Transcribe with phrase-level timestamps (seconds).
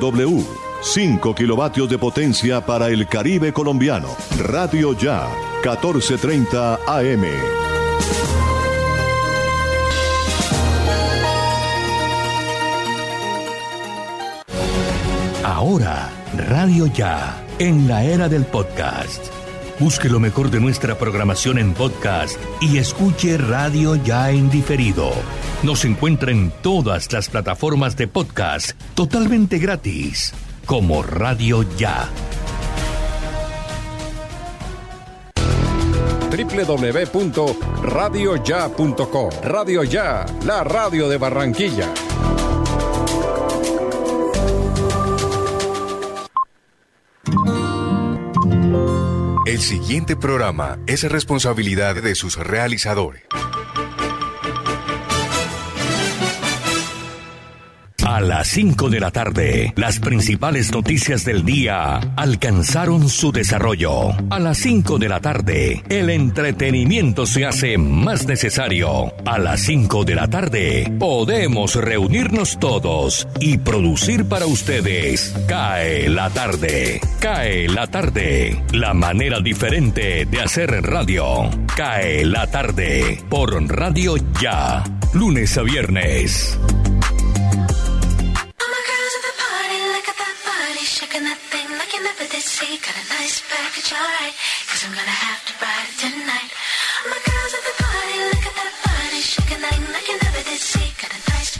[0.00, 0.42] W.
[0.82, 4.08] 5 kilovatios de potencia para el Caribe colombiano.
[4.38, 5.28] Radio Ya,
[5.62, 7.24] 1430 AM.
[15.44, 16.10] Ahora,
[16.48, 19.39] Radio Ya, en la era del podcast.
[19.80, 25.10] Busque lo mejor de nuestra programación en podcast y escuche Radio Ya en diferido.
[25.62, 30.34] Nos encuentra en todas las plataformas de podcast totalmente gratis,
[30.66, 32.10] como Radio Ya.
[36.30, 41.88] www.radioya.com Radio Ya, la radio de Barranquilla.
[49.50, 53.24] El siguiente programa es responsabilidad de sus realizadores.
[58.10, 64.10] A las 5 de la tarde, las principales noticias del día alcanzaron su desarrollo.
[64.30, 69.14] A las 5 de la tarde, el entretenimiento se hace más necesario.
[69.24, 75.32] A las 5 de la tarde, podemos reunirnos todos y producir para ustedes.
[75.46, 77.00] Cae la tarde.
[77.20, 78.60] Cae la tarde.
[78.72, 81.48] La manera diferente de hacer radio.
[81.76, 83.22] Cae la tarde.
[83.28, 84.82] Por Radio Ya.
[85.14, 86.58] Lunes a viernes.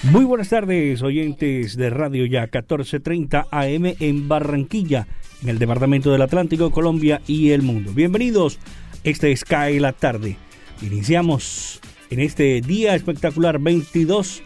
[0.05, 5.07] Muy buenas tardes, oyentes de Radio Ya 1430 AM en Barranquilla,
[5.43, 7.93] en el Departamento del Atlántico, Colombia y el mundo.
[7.93, 8.59] Bienvenidos,
[9.05, 10.37] este es CAE la tarde.
[10.83, 14.43] Iniciamos en este día espectacular 22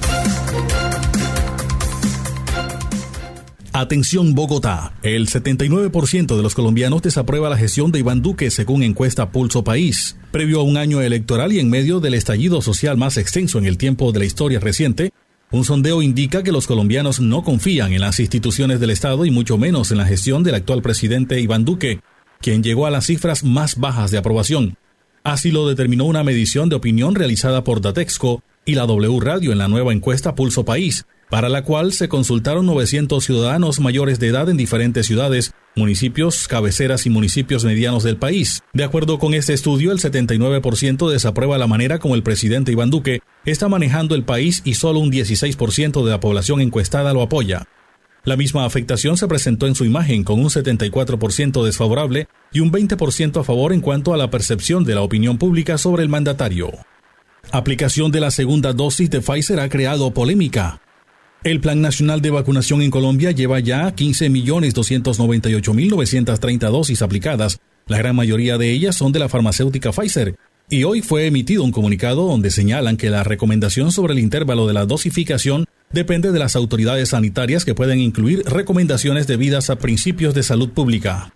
[3.72, 9.30] Atención Bogotá, el 79% de los colombianos desaprueba la gestión de Iván Duque según encuesta
[9.32, 10.18] Pulso País.
[10.32, 13.78] Previo a un año electoral y en medio del estallido social más extenso en el
[13.78, 15.14] tiempo de la historia reciente,
[15.50, 19.56] un sondeo indica que los colombianos no confían en las instituciones del Estado y mucho
[19.56, 22.00] menos en la gestión del actual presidente Iván Duque,
[22.42, 24.76] quien llegó a las cifras más bajas de aprobación.
[25.22, 29.58] Así lo determinó una medición de opinión realizada por Datexco y la W Radio en
[29.58, 34.48] la nueva encuesta Pulso País, para la cual se consultaron 900 ciudadanos mayores de edad
[34.48, 38.62] en diferentes ciudades, municipios, cabeceras y municipios medianos del país.
[38.72, 43.20] De acuerdo con este estudio, el 79% desaprueba la manera como el presidente Iván Duque
[43.44, 47.66] está manejando el país y solo un 16% de la población encuestada lo apoya.
[48.24, 53.40] La misma afectación se presentó en su imagen con un 74% desfavorable y un 20%
[53.40, 56.72] a favor en cuanto a la percepción de la opinión pública sobre el mandatario.
[57.52, 60.80] Aplicación de la segunda dosis de Pfizer ha creado polémica.
[61.42, 67.60] El Plan Nacional de Vacunación en Colombia lleva ya 15.298.930 dosis aplicadas.
[67.86, 70.36] La gran mayoría de ellas son de la farmacéutica Pfizer,
[70.72, 74.74] y hoy fue emitido un comunicado donde señalan que la recomendación sobre el intervalo de
[74.74, 80.44] la dosificación depende de las autoridades sanitarias que pueden incluir recomendaciones debidas a principios de
[80.44, 81.32] salud pública.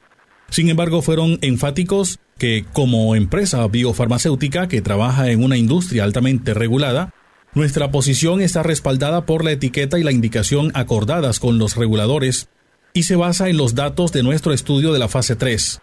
[0.54, 7.12] Sin embargo, fueron enfáticos que como empresa biofarmacéutica que trabaja en una industria altamente regulada,
[7.54, 12.46] nuestra posición está respaldada por la etiqueta y la indicación acordadas con los reguladores
[12.92, 15.80] y se basa en los datos de nuestro estudio de la fase 3.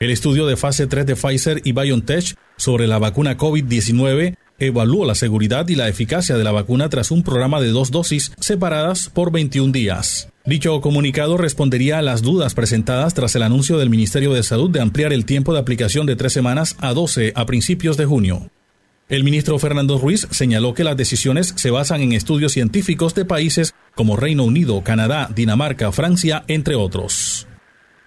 [0.00, 5.14] El estudio de fase 3 de Pfizer y BioNTech sobre la vacuna COVID-19 evaluó la
[5.14, 9.30] seguridad y la eficacia de la vacuna tras un programa de dos dosis separadas por
[9.30, 10.30] 21 días.
[10.50, 14.80] Dicho comunicado respondería a las dudas presentadas tras el anuncio del Ministerio de Salud de
[14.80, 18.50] ampliar el tiempo de aplicación de tres semanas a 12 a principios de junio.
[19.08, 23.74] El ministro Fernando Ruiz señaló que las decisiones se basan en estudios científicos de países
[23.94, 27.46] como Reino Unido, Canadá, Dinamarca, Francia, entre otros.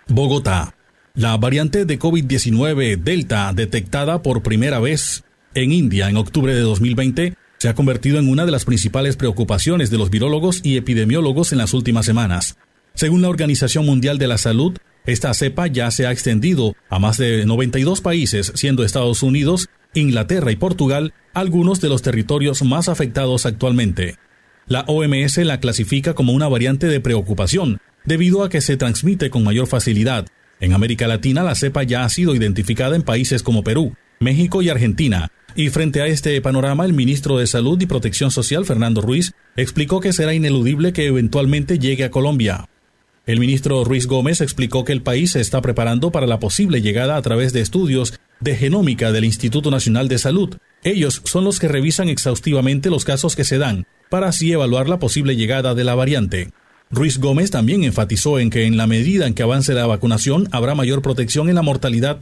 [0.10, 0.76] Bogotá.
[1.14, 5.24] La variante de COVID-19 Delta detectada por primera vez
[5.56, 9.90] en India en octubre de 2020 se ha convertido en una de las principales preocupaciones
[9.90, 12.58] de los virólogos y epidemiólogos en las últimas semanas.
[12.94, 17.18] Según la Organización Mundial de la Salud, esta cepa ya se ha extendido a más
[17.18, 23.46] de 92 países, siendo Estados Unidos, Inglaterra y Portugal algunos de los territorios más afectados
[23.46, 24.18] actualmente.
[24.68, 29.46] La OMS la clasifica como una variante de preocupación, debido a que se transmite con
[29.46, 30.28] mayor facilidad.
[30.60, 34.68] En América Latina la cepa ya ha sido identificada en países como Perú, México y
[34.68, 39.34] Argentina, y frente a este panorama, el ministro de Salud y Protección Social, Fernando Ruiz,
[39.56, 42.68] explicó que será ineludible que eventualmente llegue a Colombia.
[43.26, 47.16] El ministro Ruiz Gómez explicó que el país se está preparando para la posible llegada
[47.16, 50.58] a través de estudios de genómica del Instituto Nacional de Salud.
[50.84, 55.00] Ellos son los que revisan exhaustivamente los casos que se dan, para así evaluar la
[55.00, 56.52] posible llegada de la variante.
[56.92, 60.76] Ruiz Gómez también enfatizó en que en la medida en que avance la vacunación habrá
[60.76, 62.20] mayor protección en la mortalidad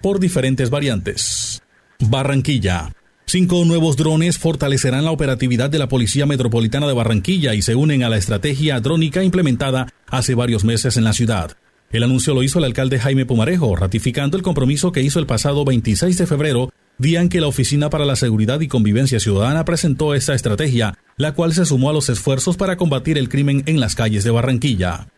[0.00, 1.63] por diferentes variantes.
[2.00, 2.92] Barranquilla.
[3.26, 8.02] Cinco nuevos drones fortalecerán la operatividad de la Policía Metropolitana de Barranquilla y se unen
[8.02, 11.56] a la estrategia drónica implementada hace varios meses en la ciudad.
[11.90, 15.64] El anuncio lo hizo el alcalde Jaime Pumarejo, ratificando el compromiso que hizo el pasado
[15.64, 20.14] 26 de febrero, día en que la Oficina para la Seguridad y Convivencia Ciudadana presentó
[20.14, 23.94] esta estrategia, la cual se sumó a los esfuerzos para combatir el crimen en las
[23.94, 25.08] calles de Barranquilla.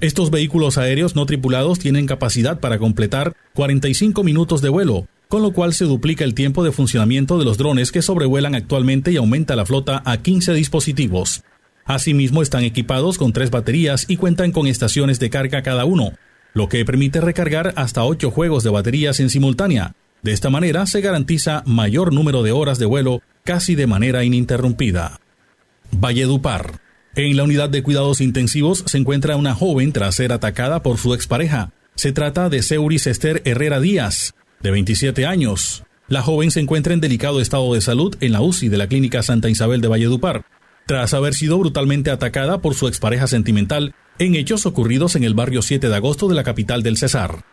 [0.00, 5.52] Estos vehículos aéreos no tripulados tienen capacidad para completar 45 minutos de vuelo, con lo
[5.52, 9.56] cual se duplica el tiempo de funcionamiento de los drones que sobrevuelan actualmente y aumenta
[9.56, 11.42] la flota a 15 dispositivos.
[11.84, 16.12] Asimismo, están equipados con tres baterías y cuentan con estaciones de carga cada uno,
[16.54, 19.94] lo que permite recargar hasta 8 juegos de baterías en simultánea.
[20.22, 25.20] De esta manera se garantiza mayor número de horas de vuelo casi de manera ininterrumpida.
[25.92, 26.80] Valledupar.
[27.14, 31.14] En la unidad de cuidados intensivos se encuentra una joven tras ser atacada por su
[31.14, 31.72] expareja.
[31.94, 35.84] Se trata de Seuris Esther Herrera Díaz, de 27 años.
[36.08, 39.22] La joven se encuentra en delicado estado de salud en la UCI de la Clínica
[39.22, 40.46] Santa Isabel de Valledupar,
[40.86, 45.62] tras haber sido brutalmente atacada por su expareja sentimental en hechos ocurridos en el barrio
[45.62, 47.44] 7 de agosto de la capital del Cesar.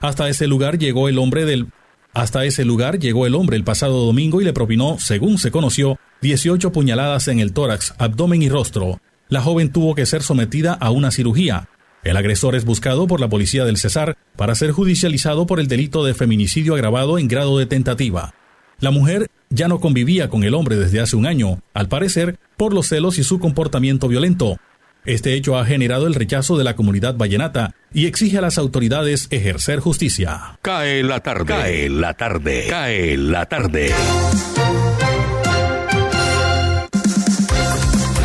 [0.00, 1.68] Hasta ese lugar llegó el hombre del
[2.14, 5.98] hasta ese lugar llegó el hombre el pasado domingo y le propinó, según se conoció,
[6.20, 9.00] 18 puñaladas en el tórax, abdomen y rostro.
[9.28, 11.70] La joven tuvo que ser sometida a una cirugía,
[12.04, 16.04] el agresor es buscado por la policía del Cesar para ser judicializado por el delito
[16.04, 18.34] de feminicidio agravado en grado de tentativa.
[18.80, 22.74] La mujer ya no convivía con el hombre desde hace un año, al parecer por
[22.74, 24.56] los celos y su comportamiento violento.
[25.04, 29.28] Este hecho ha generado el rechazo de la comunidad vallenata y exige a las autoridades
[29.30, 30.58] ejercer justicia.
[30.62, 33.92] Cae la tarde, cae la tarde, cae la tarde.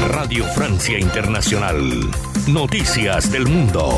[0.09, 2.09] Radio Francia Internacional.
[2.47, 3.89] Noticias del Mundo.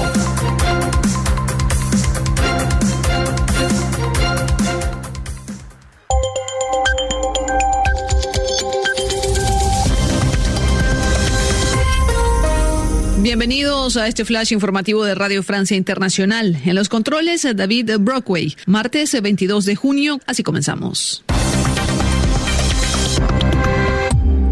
[13.19, 16.57] Bienvenidos a este flash informativo de Radio Francia Internacional.
[16.65, 18.55] En los controles, David Brockway.
[18.65, 21.23] Martes 22 de junio, así comenzamos.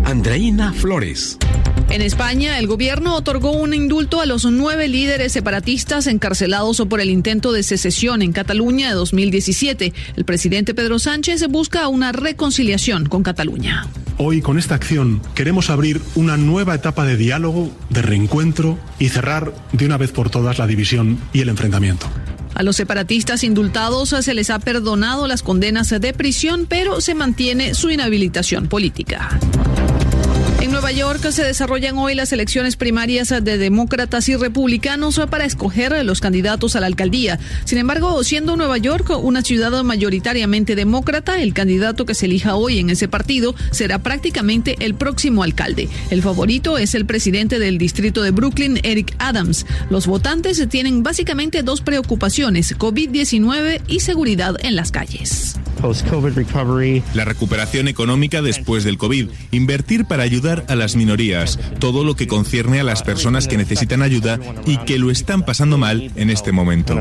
[0.06, 1.40] Andreina Flores.
[1.90, 7.10] En España, el gobierno otorgó un indulto a los nueve líderes separatistas encarcelados por el
[7.10, 9.94] intento de secesión en Cataluña de 2017.
[10.18, 13.88] El presidente Pedro Sánchez busca una reconciliación con Cataluña.
[14.18, 19.54] Hoy, con esta acción, queremos abrir una nueva etapa de diálogo, de reencuentro y cerrar
[19.72, 22.08] de una vez por todas la división y el enfrentamiento.
[22.54, 27.76] A los separatistas indultados se les ha perdonado las condenas de prisión, pero se mantiene
[27.76, 29.40] su inhabilitación política.
[30.98, 36.76] York se desarrollan hoy las elecciones primarias de demócratas y republicanos para escoger los candidatos
[36.76, 37.38] a la alcaldía.
[37.66, 42.80] Sin embargo, siendo Nueva York una ciudad mayoritariamente demócrata, el candidato que se elija hoy
[42.80, 45.88] en ese partido será prácticamente el próximo alcalde.
[46.10, 49.68] El favorito es el presidente del distrito de Brooklyn, Eric Adams.
[49.92, 55.58] Los votantes tienen básicamente dos preocupaciones, COVID-19 y seguridad en las calles.
[57.14, 62.28] La recuperación económica después del COVID, invertir para ayudar a las minorías, todo lo que
[62.28, 66.52] concierne a las personas que necesitan ayuda y que lo están pasando mal en este
[66.52, 66.96] momento.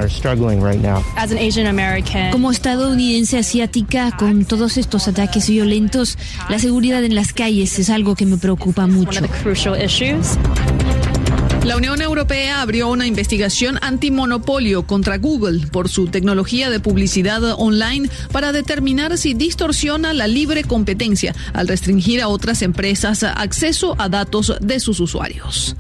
[2.33, 8.15] Como estadounidense asiática, con todos estos ataques violentos, la seguridad en las calles es algo
[8.15, 9.21] que me preocupa mucho.
[11.67, 18.09] La Unión Europea abrió una investigación antimonopolio contra Google por su tecnología de publicidad online
[18.31, 24.55] para determinar si distorsiona la libre competencia al restringir a otras empresas acceso a datos
[24.61, 25.75] de sus usuarios.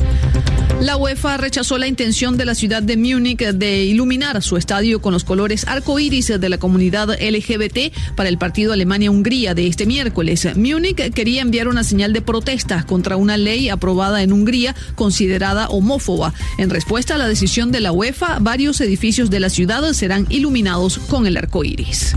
[0.81, 5.15] La UEFA rechazó la intención de la ciudad de Múnich de iluminar su estadio con
[5.15, 10.47] los colores arcoíris de la comunidad LGBT para el partido Alemania-Hungría de este miércoles.
[10.55, 16.33] Múnich quería enviar una señal de protesta contra una ley aprobada en Hungría considerada homófoba.
[16.59, 20.99] En respuesta a la decisión de la UEFA, varios edificios de la ciudad serán iluminados
[20.99, 22.17] con el arco iris.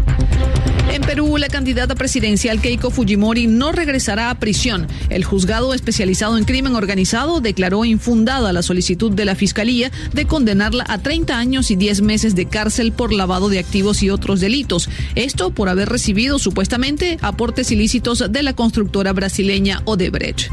[0.92, 4.88] En Perú, la candidata presidencial Keiko Fujimori no regresará a prisión.
[5.10, 10.86] El juzgado especializado en crimen organizado declaró infundada la solicitud de la Fiscalía de condenarla
[10.88, 14.90] a 30 años y 10 meses de cárcel por lavado de activos y otros delitos.
[15.14, 20.50] Esto por haber recibido supuestamente aportes ilícitos de la constructora brasileña Odebrecht.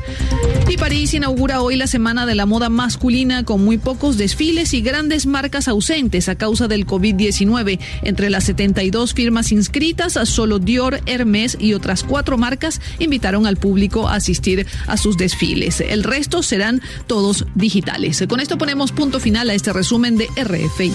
[0.69, 4.81] Y París inaugura hoy la Semana de la Moda Masculina con muy pocos desfiles y
[4.81, 7.79] grandes marcas ausentes a causa del COVID-19.
[8.01, 14.09] Entre las 72 firmas inscritas, solo Dior, Hermes y otras cuatro marcas invitaron al público
[14.09, 15.83] a asistir a sus desfiles.
[15.83, 18.25] El resto serán todos digitales.
[18.27, 20.93] Con esto ponemos punto final a este resumen de RFI.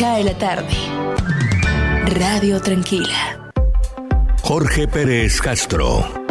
[0.00, 0.74] Cae la tarde.
[2.06, 3.52] Radio Tranquila.
[4.40, 6.23] Jorge Pérez Castro.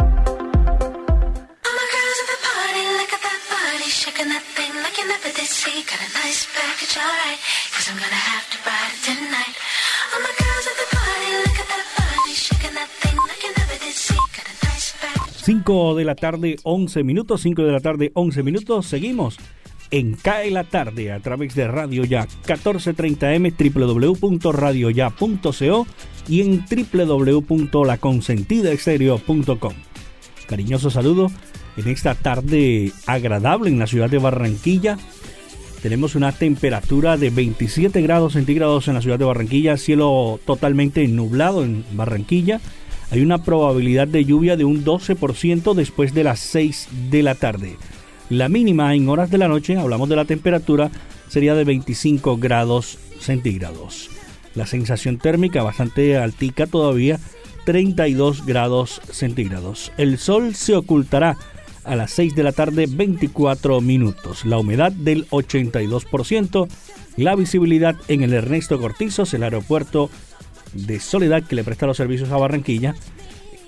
[15.64, 18.84] Cinco de la tarde, 11 minutos, 5 de la tarde, 11 minutos.
[18.84, 19.38] Seguimos
[19.90, 25.86] en CAE la tarde a través de Radio Ya 1430M, www.radioya.co
[26.28, 29.72] y en www.laconsentidaexterio.com.
[30.46, 31.30] Cariñoso saludo
[31.78, 34.98] en esta tarde agradable en la ciudad de Barranquilla.
[35.80, 41.64] Tenemos una temperatura de 27 grados centígrados en la ciudad de Barranquilla, cielo totalmente nublado
[41.64, 42.60] en Barranquilla.
[43.14, 47.76] Hay una probabilidad de lluvia de un 12% después de las 6 de la tarde.
[48.28, 50.90] La mínima en horas de la noche, hablamos de la temperatura,
[51.28, 54.10] sería de 25 grados centígrados.
[54.56, 57.20] La sensación térmica bastante altica todavía,
[57.66, 59.92] 32 grados centígrados.
[59.96, 61.36] El sol se ocultará
[61.84, 64.44] a las 6 de la tarde 24 minutos.
[64.44, 66.66] La humedad del 82%.
[67.16, 70.10] La visibilidad en el Ernesto Cortizos, el aeropuerto
[70.74, 72.94] de Soledad que le presta los servicios a Barranquilla.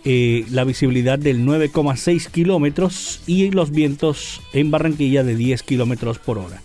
[0.04, 6.38] Eh, la visibilidad del 9,6 kilómetros y los vientos en Barranquilla de 10 kilómetros por
[6.38, 6.62] hora.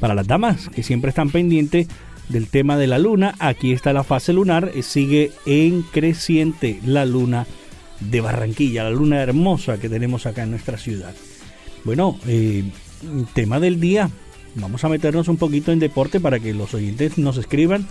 [0.00, 1.86] Para las damas que siempre están pendientes
[2.28, 7.04] del tema de la luna, aquí está la fase lunar, eh, sigue en creciente la
[7.04, 7.46] luna
[8.00, 11.14] de Barranquilla, la luna hermosa que tenemos acá en nuestra ciudad.
[11.84, 12.64] Bueno, eh,
[13.34, 14.10] tema del día,
[14.54, 17.86] vamos a meternos un poquito en deporte para que los oyentes nos escriban,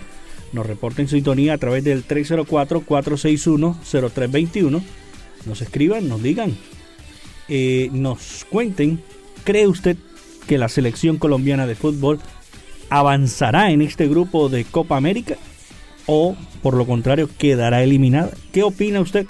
[0.54, 4.82] nos reporten sintonía a través del 304-461-0321,
[5.46, 6.56] nos escriban, nos digan,
[7.48, 9.02] eh, nos cuenten,
[9.44, 9.98] ¿cree usted
[10.48, 12.20] que la selección colombiana de fútbol
[12.90, 15.38] avanzará en este grupo de Copa América?
[16.06, 18.32] ¿O por lo contrario quedará eliminada?
[18.52, 19.26] ¿Qué opina usted?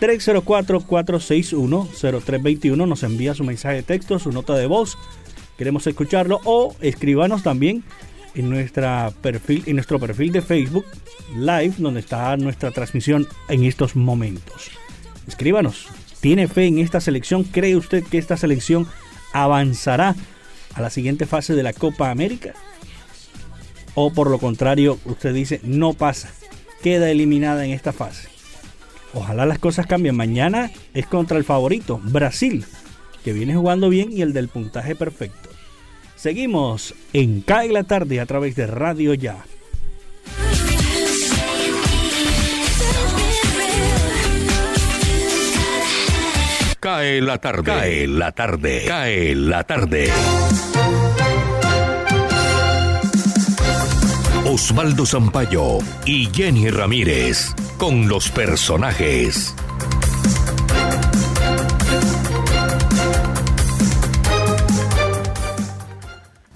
[0.00, 4.98] 304-461-0321 nos envía su mensaje de texto, su nota de voz.
[5.56, 7.82] Queremos escucharlo o escríbanos también
[8.36, 10.84] en, perfil, en nuestro perfil de Facebook
[11.34, 14.70] Live, donde está nuestra transmisión en estos momentos.
[15.26, 15.88] Escríbanos,
[16.20, 17.44] ¿tiene fe en esta selección?
[17.44, 18.86] ¿Cree usted que esta selección
[19.32, 20.14] avanzará
[20.74, 22.54] a la siguiente fase de la Copa América?
[23.94, 26.30] ¿O por lo contrario, usted dice, no pasa,
[26.82, 28.28] queda eliminada en esta fase?
[29.14, 30.14] Ojalá las cosas cambien.
[30.14, 32.66] Mañana es contra el favorito, Brasil,
[33.24, 35.48] que viene jugando bien y el del puntaje perfecto.
[36.16, 39.44] Seguimos en CAE la tarde a través de Radio Ya.
[46.80, 47.62] Cae la tarde.
[47.64, 48.84] Cae la tarde.
[48.86, 50.08] Cae la tarde.
[54.44, 59.54] Osvaldo Zampayo y Jenny Ramírez con los personajes.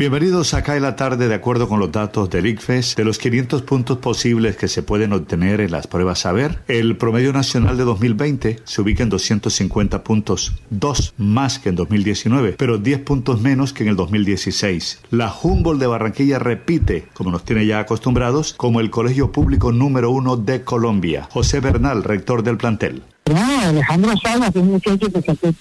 [0.01, 2.97] Bienvenidos acá en la tarde de acuerdo con los datos del ICFES.
[2.97, 7.35] De los 500 puntos posibles que se pueden obtener en las pruebas Saber, el promedio
[7.35, 13.01] nacional de 2020 se ubica en 250 puntos, dos más que en 2019, pero 10
[13.01, 15.03] puntos menos que en el 2016.
[15.11, 20.11] La Humboldt de Barranquilla repite, como nos tiene ya acostumbrados, como el colegio público número
[20.11, 21.29] uno de Colombia.
[21.31, 23.03] José Bernal, rector del plantel.
[23.31, 25.53] No, Alejandro Salas, un muchacho que sacó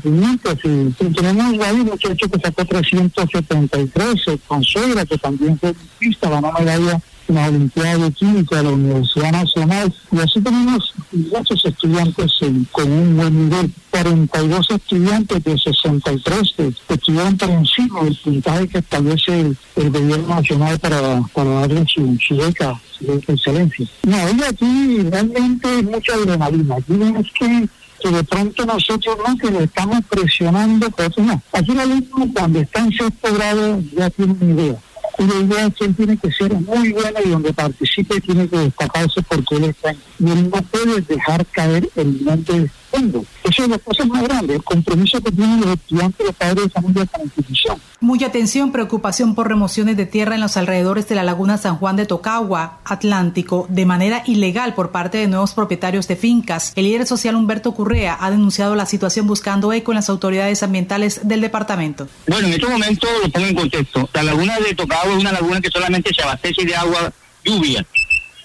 [0.00, 7.00] 500 y, tenemos varios muchachos que sacó 373, Consuegra, que también fue pista, ganó medalla
[7.32, 9.92] la Olimpiada de Química de la Universidad Nacional.
[10.10, 12.32] Y así tenemos muchos estudiantes
[12.72, 13.70] con un buen nivel.
[13.90, 19.40] 42 estudiantes de 63 que, estuvieron por encima del puntaje que establece
[19.76, 23.86] el, gobierno nacional para, para darle su, su beca, su excelencia.
[24.04, 26.76] No, y aquí realmente mucha adrenalina.
[26.76, 27.70] Aquí es
[28.00, 31.42] que de pronto nosotros no que le estamos presionando, pero no.
[31.52, 34.78] Aquí el alumno cuando está en sexto grado ya tiene una idea
[35.20, 39.20] una idea que él tiene que ser muy buena y donde participe tiene que destacarse
[39.22, 43.24] porque él está y él no puede dejar caer el nombre fondo.
[43.44, 47.06] Es la cosa más grande, el compromiso que tienen los estudiantes, los padres de familia
[47.06, 47.80] con la institución.
[48.00, 51.96] Mucha atención, preocupación por remociones de tierra en los alrededores de la laguna San Juan
[51.96, 56.72] de Tocagua, Atlántico, de manera ilegal por parte de nuevos propietarios de fincas.
[56.76, 61.20] El líder social Humberto Currea ha denunciado la situación buscando eco en las autoridades ambientales
[61.28, 62.08] del departamento.
[62.26, 64.08] Bueno, en este momento lo pongo en contexto.
[64.14, 67.12] La laguna de Tocagua es una laguna que solamente se abastece de agua
[67.44, 67.84] lluvia.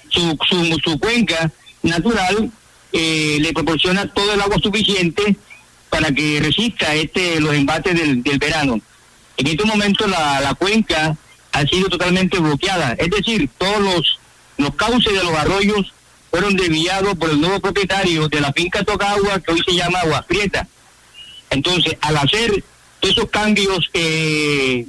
[0.10, 1.52] Su, su, su cuenca
[1.84, 2.52] natural
[2.98, 5.36] eh, le proporciona todo el agua suficiente
[5.90, 8.80] para que resista este los embates del, verano.
[9.36, 11.18] En este momento la, la, cuenca
[11.52, 14.20] ha sido totalmente bloqueada, es decir, todos los,
[14.56, 15.94] los cauces de los arroyos
[16.32, 20.22] fueron desviados por el nuevo propietario de la finca Tocagua, que hoy se llama Agua
[20.22, 20.66] Prieta.
[21.50, 22.64] Entonces, al hacer
[23.02, 24.86] esos cambios eh,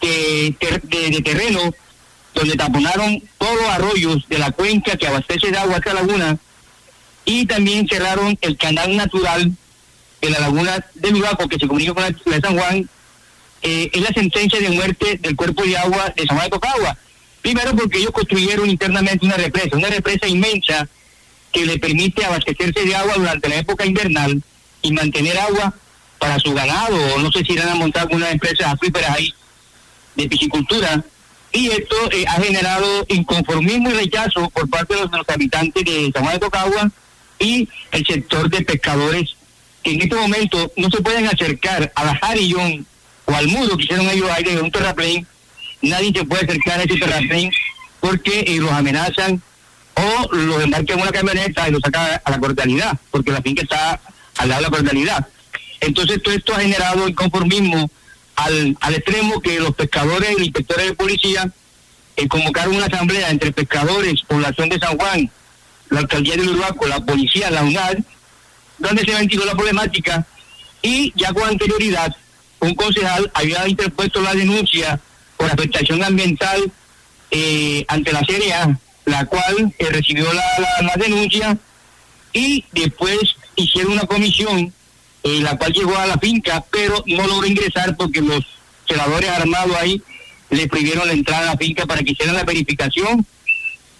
[0.00, 1.72] de, de, terreno,
[2.34, 6.36] donde taponaron todos los arroyos de la cuenca que abastece de agua a esta laguna,
[7.24, 9.52] y también cerraron el canal natural
[10.20, 12.88] de la laguna de Mibaco que se comunica con la de San Juan,
[13.62, 16.96] eh, es la sentencia de muerte del cuerpo de agua de San Juan de Tocagua.
[17.40, 20.88] Primero porque ellos construyeron internamente una represa, una represa inmensa
[21.52, 24.42] que le permite abastecerse de agua durante la época invernal
[24.80, 25.74] y mantener agua
[26.18, 29.34] para su ganado, o no sé si irán a montar alguna empresa acuíferas ahí
[30.14, 31.04] de piscicultura.
[31.52, 36.22] Y esto eh, ha generado inconformismo y rechazo por parte de los, habitantes de San
[36.22, 36.90] Juan de Tocagua
[37.42, 39.36] y el sector de pescadores
[39.82, 42.86] que en este momento no se pueden acercar a la Harillón
[43.24, 45.26] o al muro que hicieron ellos ahí de un terraplén,
[45.82, 47.50] nadie se puede acercar a ese terraplén
[48.00, 49.42] porque eh, los amenazan
[49.94, 53.62] o los embarcan en una camioneta y los sacan a la cordialidad, porque la finca
[53.62, 54.00] está
[54.38, 55.26] al lado de la cordialidad.
[55.80, 57.90] Entonces todo esto ha generado inconformismo
[58.36, 61.52] al, al extremo que los pescadores y inspectores de policía
[62.16, 65.30] eh, convocaron una asamblea entre pescadores, población de San Juan,
[65.92, 67.98] la alcaldía de Urbaco, la policía, la UNAD,
[68.78, 70.26] donde se ventiló la problemática.
[70.80, 72.16] Y ya con anterioridad
[72.60, 74.98] un concejal había interpuesto la denuncia
[75.36, 76.72] por afectación ambiental
[77.30, 80.42] eh, ante la CRA, la cual eh, recibió la,
[80.80, 81.58] la, denuncia
[82.32, 83.18] y después
[83.56, 84.72] hicieron una comisión
[85.24, 88.44] eh, la cual llegó a la finca, pero no logró ingresar porque los
[88.88, 90.00] celadores armados ahí
[90.50, 93.26] le prohibieron la entrada a la finca para que hicieran la verificación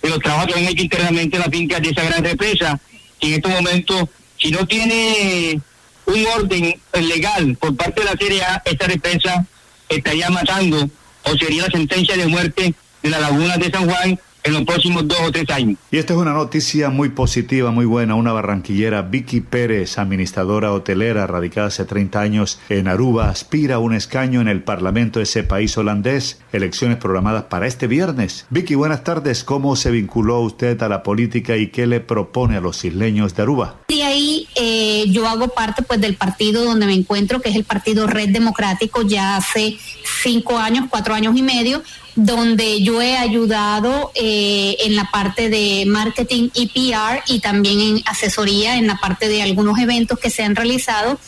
[0.02, 2.80] de los trabajos que han hecho internamente en la finca de esa gran represa.
[3.20, 5.60] Y en estos momentos, si no tiene
[6.06, 9.46] un orden legal por parte de la CRA, esta represa
[9.88, 10.90] estaría matando
[11.24, 15.06] o sería la sentencia de muerte de la laguna de San Juan en los próximos
[15.06, 15.78] dos o tres años.
[15.90, 18.14] Y esta es una noticia muy positiva, muy buena.
[18.14, 23.94] Una barranquillera, Vicky Pérez, administradora hotelera, radicada hace 30 años en Aruba, aspira a un
[23.94, 26.40] escaño en el Parlamento de ese país holandés.
[26.52, 28.46] Elecciones programadas para este viernes.
[28.50, 29.44] Vicky, buenas tardes.
[29.44, 33.42] ¿Cómo se vinculó usted a la política y qué le propone a los isleños de
[33.42, 33.76] Aruba?
[33.88, 37.64] De ahí eh, yo hago parte pues del partido donde me encuentro, que es el
[37.64, 39.76] partido Red Democrático, ya hace
[40.22, 41.82] cinco años, cuatro años y medio
[42.14, 48.02] donde yo he ayudado eh, en la parte de marketing y PR y también en
[48.06, 51.18] asesoría en la parte de algunos eventos que se han realizado.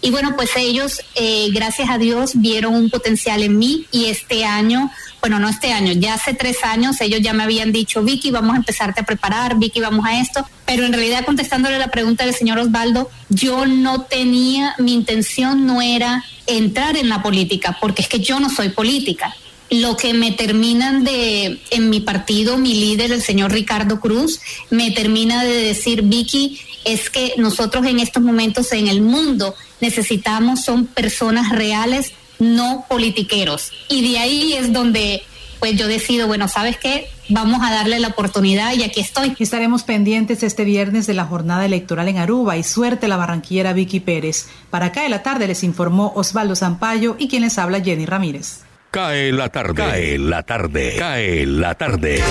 [0.00, 4.44] Y bueno, pues ellos, eh, gracias a Dios, vieron un potencial en mí y este
[4.44, 4.90] año
[5.24, 8.52] bueno, no este año, ya hace tres años ellos ya me habían dicho, Vicky, vamos
[8.52, 12.34] a empezarte a preparar, Vicky, vamos a esto, pero en realidad contestándole la pregunta del
[12.34, 18.08] señor Osvaldo, yo no tenía, mi intención no era entrar en la política, porque es
[18.08, 19.34] que yo no soy política.
[19.80, 24.90] Lo que me terminan de, en mi partido, mi líder, el señor Ricardo Cruz, me
[24.90, 30.86] termina de decir, Vicky, es que nosotros en estos momentos en el mundo necesitamos son
[30.86, 33.72] personas reales no politiqueros.
[33.88, 35.22] Y de ahí es donde
[35.60, 37.08] pues yo decido, bueno, ¿sabes qué?
[37.30, 39.34] Vamos a darle la oportunidad y aquí estoy.
[39.38, 44.00] Estaremos pendientes este viernes de la jornada electoral en Aruba y suerte la barranquillera Vicky
[44.00, 44.48] Pérez.
[44.68, 48.63] Para acá de la tarde les informó Osvaldo Zampayo y quien les habla Jenny Ramírez.
[48.94, 52.22] Cae la tarde, cae la tarde, cae la tarde.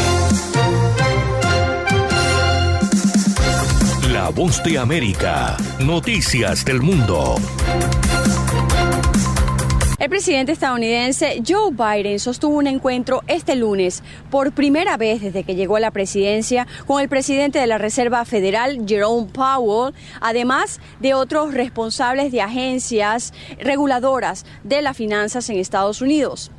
[4.14, 7.36] La voz de América, noticias del mundo.
[10.00, 14.02] El presidente estadounidense Joe Biden sostuvo un encuentro este lunes
[14.32, 18.26] por primera vez desde que llegó a la presidencia con el presidente de la Reserva
[18.26, 26.02] Federal, Jerome Powell, además de otros responsables de agencias reguladoras de las finanzas en Estados
[26.02, 26.52] Unidos.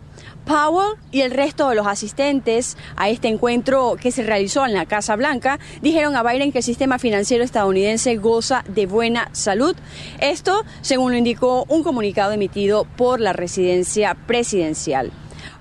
[0.45, 4.87] Powell y el resto de los asistentes a este encuentro que se realizó en la
[4.87, 9.77] Casa Blanca dijeron a Biden que el sistema financiero estadounidense goza de buena salud.
[10.21, 15.13] Esto, según lo indicó un comunicado emitido por la residencia presidencial.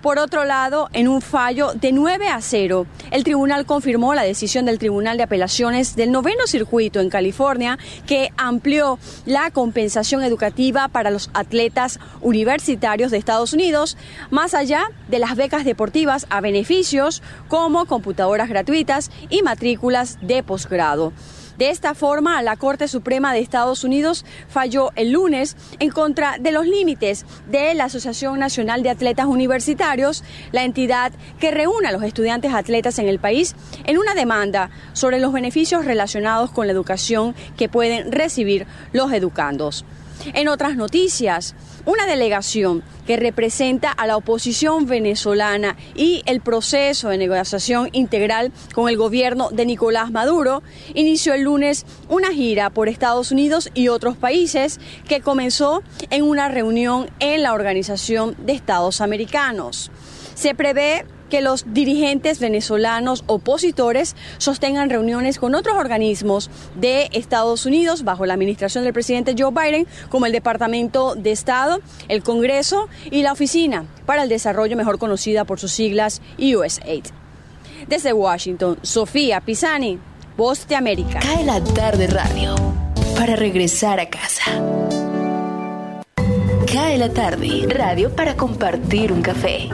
[0.04, 4.66] Por otro lado, en un fallo de 9 a 0, el tribunal confirmó la decisión
[4.66, 11.10] del Tribunal de Apelaciones del Noveno Circuito en California que amplió la compensación educativa para
[11.10, 13.96] los atletas universitarios de Estados Unidos,
[14.30, 21.14] más allá de las becas deportivas a beneficios como computadoras gratuitas y matrículas de posgrado.
[21.58, 26.52] De esta forma, la Corte Suprema de Estados Unidos falló el lunes en contra de
[26.52, 32.04] los límites de la Asociación Nacional de Atletas Universitarios, la entidad que reúne a los
[32.04, 37.36] estudiantes atletas en el país, en una demanda sobre los beneficios relacionados con la educación
[37.56, 39.86] que pueden recibir los educandos.
[40.34, 47.18] En otras noticias, una delegación que representa a la oposición venezolana y el proceso de
[47.18, 53.32] negociación integral con el gobierno de Nicolás Maduro inició el lunes una gira por Estados
[53.32, 59.92] Unidos y otros países que comenzó en una reunión en la Organización de Estados Americanos.
[60.36, 68.04] Se prevé que los dirigentes venezolanos opositores sostengan reuniones con otros organismos de Estados Unidos
[68.04, 73.24] bajo la administración del presidente Joe Biden, como el Departamento de Estado, el Congreso y
[73.24, 77.06] la Oficina para el Desarrollo, mejor conocida por sus siglas USAID.
[77.88, 79.98] Desde Washington, Sofía Pisani,
[80.38, 81.20] Voz de América.
[81.20, 82.54] Cae la tarde radio
[83.18, 84.44] para regresar a casa.
[86.72, 89.70] Cae la tarde radio para compartir un café.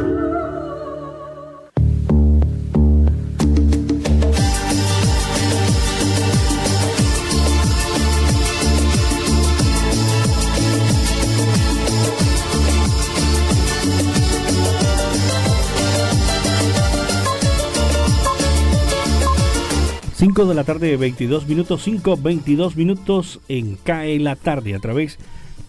[20.20, 25.18] 5 de la tarde, 22 minutos, 5, 22 minutos en CAE la tarde a través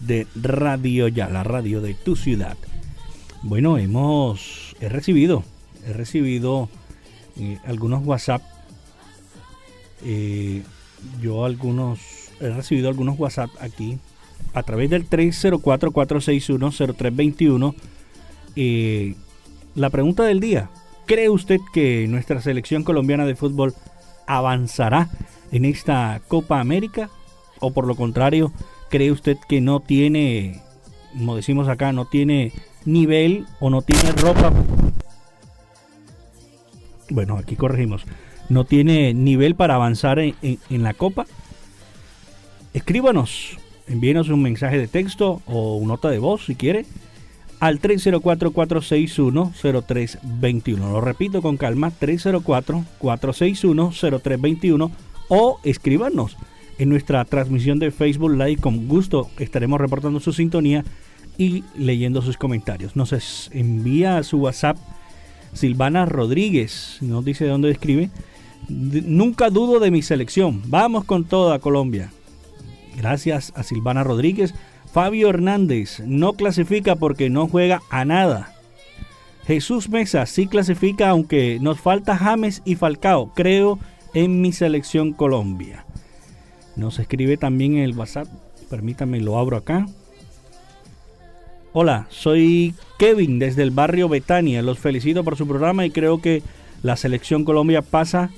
[0.01, 2.57] de Radio Ya, la radio de tu ciudad.
[3.43, 5.45] Bueno, hemos, he recibido,
[5.87, 6.67] he recibido
[7.39, 8.41] eh, algunos WhatsApp.
[10.03, 10.63] Eh,
[11.21, 12.01] yo algunos,
[12.41, 13.99] he recibido algunos WhatsApp aquí
[14.53, 17.73] a través del 304-461-0321.
[18.57, 19.15] Eh,
[19.75, 20.69] la pregunta del día,
[21.05, 23.73] ¿cree usted que nuestra selección colombiana de fútbol
[24.35, 25.09] avanzará
[25.51, 27.09] en esta Copa América?
[27.59, 28.51] ¿O por lo contrario,
[28.89, 30.61] cree usted que no tiene,
[31.17, 32.51] como decimos acá, no tiene
[32.85, 34.51] nivel o no tiene ropa?
[37.09, 38.05] Bueno, aquí corregimos.
[38.49, 40.37] ¿No tiene nivel para avanzar en,
[40.69, 41.25] la Copa?
[42.73, 46.85] Escríbanos, envíenos un mensaje de texto o nota de voz si quiere
[47.61, 50.77] al 304-461-0321.
[50.77, 54.91] Lo repito con calma, 304-461-0321
[55.29, 56.37] o escríbanos
[56.79, 58.57] en nuestra transmisión de Facebook Live.
[58.57, 60.83] Con gusto estaremos reportando su sintonía
[61.37, 62.95] y leyendo sus comentarios.
[62.95, 64.77] Nos envía su WhatsApp
[65.53, 68.09] Silvana Rodríguez, nos dice de dónde escribe.
[68.69, 70.63] Nunca dudo de mi selección.
[70.65, 72.11] Vamos con toda Colombia.
[72.97, 74.55] Gracias a Silvana Rodríguez
[74.91, 78.53] Fabio Hernández no clasifica porque no juega a nada.
[79.45, 83.33] Jesús Mesa sí clasifica, aunque nos falta James y Falcao.
[83.33, 83.79] Creo
[84.13, 85.85] en mi selección Colombia.
[86.75, 88.27] Nos escribe también en el WhatsApp.
[88.69, 89.85] Permítanme, lo abro acá.
[91.73, 94.61] Hola, soy Kevin desde el barrio Betania.
[94.61, 96.43] Los felicito por su programa y creo que
[96.83, 98.29] la selección Colombia pasa,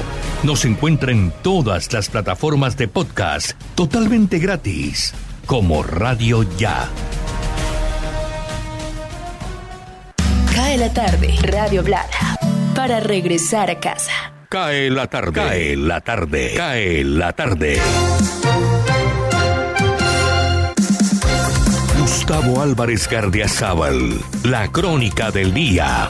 [0.43, 5.15] Nos encuentra en todas las plataformas de podcast totalmente gratis,
[5.47, 6.89] como Radio Ya.
[10.55, 12.39] Cae la tarde, Radio Blada,
[12.75, 14.40] para regresar a casa.
[14.51, 17.81] Cae la tarde, cae la tarde, cae la tarde.
[22.01, 26.09] Gustavo Álvarez Gardiazabal, la crónica del día.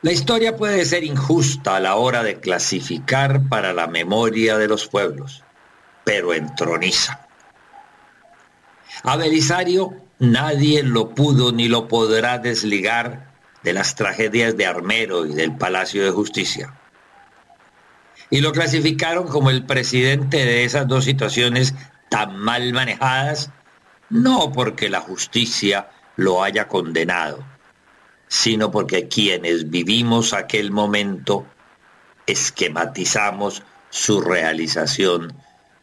[0.00, 4.88] La historia puede ser injusta a la hora de clasificar para la memoria de los
[4.88, 5.44] pueblos,
[6.04, 7.28] pero entroniza.
[9.02, 13.32] A Belisario nadie lo pudo ni lo podrá desligar
[13.64, 16.74] de las tragedias de Armero y del Palacio de Justicia.
[18.30, 21.74] Y lo clasificaron como el presidente de esas dos situaciones
[22.08, 23.50] tan mal manejadas,
[24.10, 27.44] no porque la justicia lo haya condenado,
[28.28, 31.46] sino porque quienes vivimos aquel momento
[32.26, 35.34] esquematizamos su realización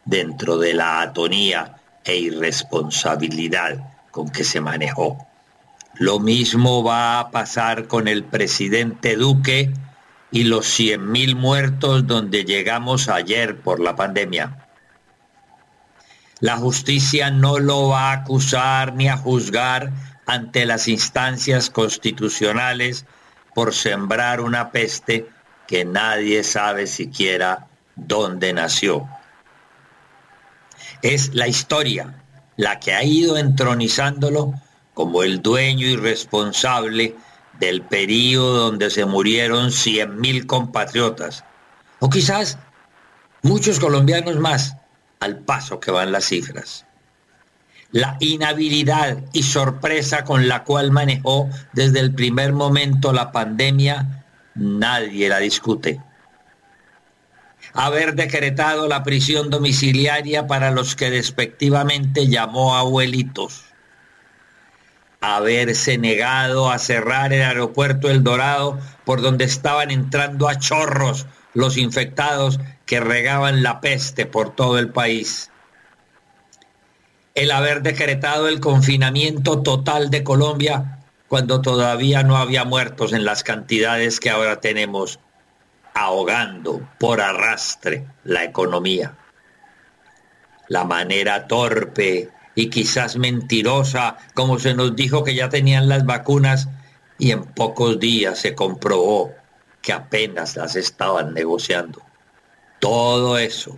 [0.06, 5.28] dentro de la atonía e irresponsabilidad con que se manejó.
[5.96, 9.74] Lo mismo va a pasar con el presidente Duque
[10.32, 14.66] y los 100.000 muertos donde llegamos ayer por la pandemia.
[16.40, 19.92] La justicia no lo va a acusar ni a juzgar
[20.26, 23.06] ante las instancias constitucionales
[23.54, 25.28] por sembrar una peste
[25.68, 29.10] que nadie sabe siquiera dónde nació.
[31.02, 32.19] Es la historia
[32.60, 34.54] la que ha ido entronizándolo
[34.94, 37.16] como el dueño y responsable
[37.58, 41.46] del período donde se murieron cien mil compatriotas,
[42.00, 42.58] o quizás
[43.44, 44.76] muchos colombianos más,
[45.22, 46.86] al paso que van las cifras.
[47.92, 55.30] La inhabilidad y sorpresa con la cual manejó desde el primer momento la pandemia, nadie
[55.30, 56.02] la discute.
[57.74, 63.70] Haber decretado la prisión domiciliaria para los que despectivamente llamó abuelitos
[65.22, 71.78] haberse negado a cerrar el aeropuerto El Dorado por donde estaban entrando a chorros los
[71.78, 75.52] infectados que regaban la peste por todo el país.
[77.36, 83.44] El haber decretado el confinamiento total de Colombia cuando todavía no había muertos en las
[83.44, 85.20] cantidades que ahora tenemos,
[86.00, 89.18] ahogando por arrastre la economía.
[90.70, 96.70] La manera torpe y quizás mentirosa, como se nos dijo que ya tenían las vacunas
[97.18, 99.34] y en pocos días se comprobó
[99.82, 102.02] que apenas las estaban negociando.
[102.80, 103.78] Todo eso,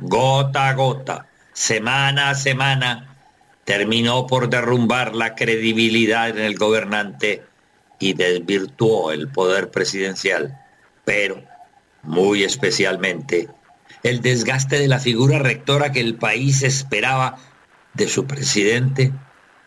[0.00, 3.16] gota a gota, semana a semana,
[3.64, 7.44] terminó por derrumbar la credibilidad en el gobernante
[8.00, 10.58] y desvirtuó el poder presidencial,
[11.04, 11.51] pero
[12.02, 13.48] muy especialmente
[14.02, 17.38] el desgaste de la figura rectora que el país esperaba
[17.94, 19.12] de su presidente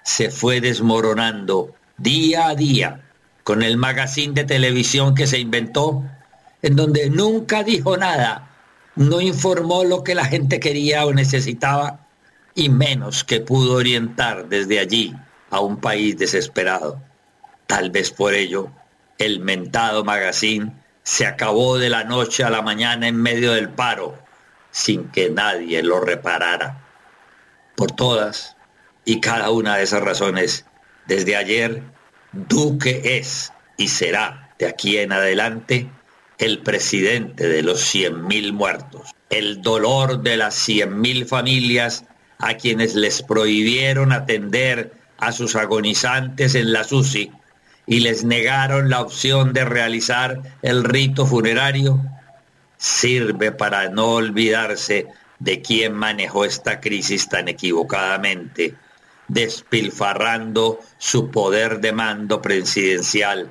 [0.04, 3.02] se fue desmoronando día a día
[3.44, 6.04] con el magazine de televisión que se inventó,
[6.62, 8.50] en donde nunca dijo nada,
[8.96, 12.08] no informó lo que la gente quería o necesitaba,
[12.56, 15.14] y menos que pudo orientar desde allí
[15.52, 17.02] a un país desesperado.
[17.68, 18.72] Tal vez por ello,
[19.18, 20.72] el mentado magazine
[21.06, 24.18] se acabó de la noche a la mañana en medio del paro,
[24.72, 26.84] sin que nadie lo reparara.
[27.76, 28.58] Por todas
[29.06, 30.66] y cada una de esas razones,
[31.06, 31.84] desde ayer,
[32.32, 35.88] Duque es y será de aquí en adelante
[36.40, 42.06] el presidente de los 100.000 muertos, el dolor de las 100.000 familias
[42.40, 47.32] a quienes les prohibieron atender a sus agonizantes en la SUSI
[47.88, 52.02] y les negaron la opción de realizar el rito funerario,
[52.78, 55.08] sirve para no olvidarse
[55.40, 58.76] de quién manejó esta crisis tan equivocadamente,
[59.28, 63.50] despilfarrando su poder de mando presidencial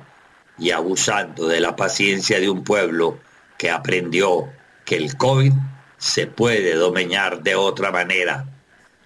[0.57, 3.19] y abusando de la paciencia de un pueblo
[3.57, 4.49] que aprendió
[4.85, 5.53] que el COVID
[5.97, 8.45] se puede domeñar de otra manera,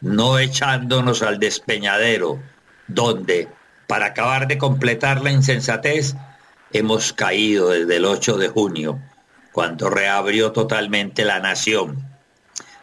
[0.02, 2.40] no echándonos al despeñadero,
[2.88, 3.48] donde,
[3.90, 6.16] para acabar de completar la insensatez,
[6.72, 9.00] hemos caído desde el 8 de junio,
[9.52, 12.08] cuando reabrió totalmente la nación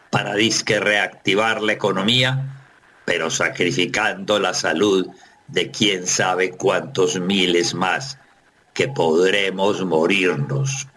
[0.09, 2.59] para disque reactivar la economía,
[3.05, 5.07] pero sacrificando la salud
[5.47, 8.17] de quién sabe cuántos miles más
[8.73, 10.89] que podremos morirnos.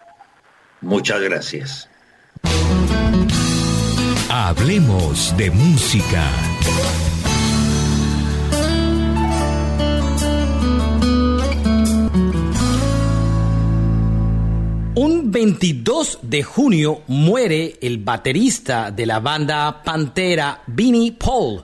[0.80, 1.88] Muchas gracias.
[4.28, 6.49] Hablemos de música.
[15.30, 21.62] 22 de junio muere el baterista de la banda Pantera, Vinnie Paul,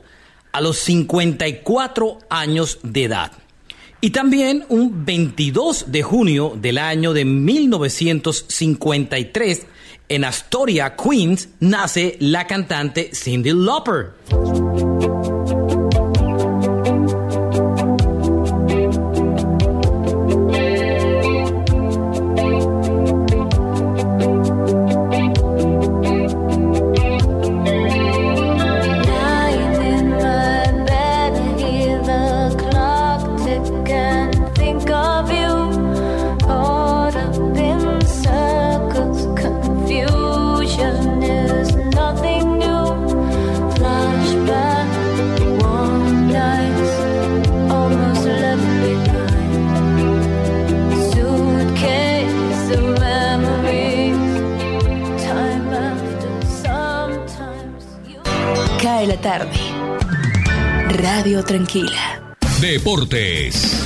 [0.52, 3.32] a los 54 años de edad.
[4.00, 9.66] Y también un 22 de junio del año de 1953,
[10.08, 14.65] en Astoria, Queens, nace la cantante Cindy Lauper.
[61.26, 62.36] Radio Tranquila.
[62.60, 63.84] Deportes.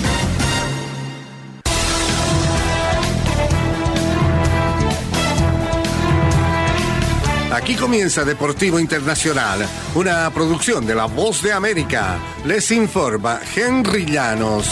[7.50, 12.18] Aquí Aquí comienza Deportivo Internacional, una producción de La Voz de América.
[12.44, 14.66] Les informa Henry Llanos.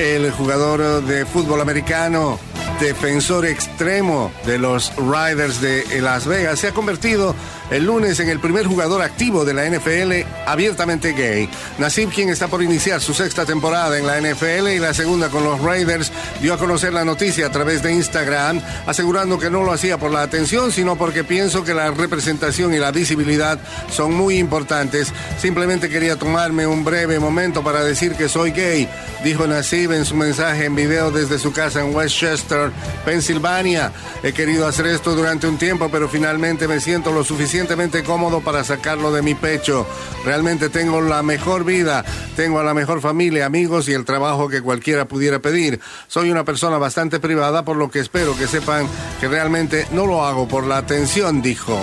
[0.00, 2.40] El jugador de fútbol americano
[2.80, 7.34] defensor extremo de los Riders de Las Vegas, se ha convertido
[7.70, 11.48] el lunes en el primer jugador activo de la NFL abiertamente gay.
[11.78, 15.44] Nasib, quien está por iniciar su sexta temporada en la NFL y la segunda con
[15.44, 16.10] los Raiders,
[16.40, 20.10] dio a conocer la noticia a través de Instagram, asegurando que no lo hacía por
[20.10, 23.58] la atención, sino porque pienso que la representación y la visibilidad
[23.92, 25.12] son muy importantes.
[25.38, 28.88] Simplemente quería tomarme un breve momento para decir que soy gay,
[29.22, 32.69] dijo Nasib en su mensaje en video desde su casa en Westchester,
[33.04, 33.92] Pensilvania.
[34.22, 38.64] He querido hacer esto durante un tiempo, pero finalmente me siento lo suficientemente cómodo para
[38.64, 39.86] sacarlo de mi pecho.
[40.24, 42.04] Realmente tengo la mejor vida,
[42.36, 45.80] tengo a la mejor familia, amigos y el trabajo que cualquiera pudiera pedir.
[46.08, 48.86] Soy una persona bastante privada, por lo que espero que sepan
[49.20, 51.78] que realmente no lo hago por la atención, dijo.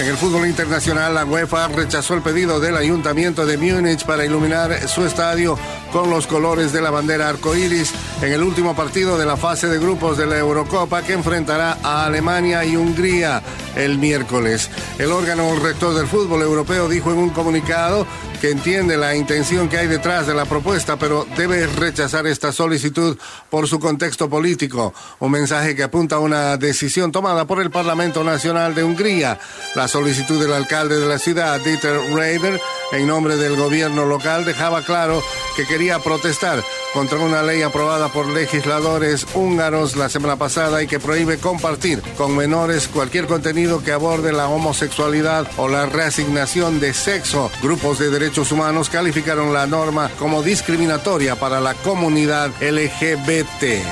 [0.00, 4.88] En el fútbol internacional, la UEFA rechazó el pedido del ayuntamiento de Múnich para iluminar
[4.88, 5.58] su estadio
[5.92, 9.78] con los colores de la bandera arcoíris en el último partido de la fase de
[9.78, 13.42] grupos de la Eurocopa que enfrentará a Alemania y Hungría
[13.76, 14.70] el miércoles.
[14.98, 18.06] El órgano rector del fútbol europeo dijo en un comunicado
[18.40, 23.18] que entiende la intención que hay detrás de la propuesta, pero debe rechazar esta solicitud
[23.50, 24.94] por su contexto político.
[25.18, 29.38] Un mensaje que apunta a una decisión tomada por el Parlamento Nacional de Hungría.
[29.74, 32.58] La solicitud del alcalde de la ciudad, Dieter Reider,
[32.92, 35.22] en nombre del gobierno local, dejaba claro
[35.54, 36.64] que quería protestar
[36.94, 42.34] contra una ley aprobada por legisladores húngaros la semana pasada y que prohíbe compartir con
[42.34, 47.50] menores cualquier contenido que aborde la homosexualidad o la reasignación de sexo.
[47.62, 53.82] Grupos de derechos humanos calificaron la norma como discriminatoria para la comunidad LGBT.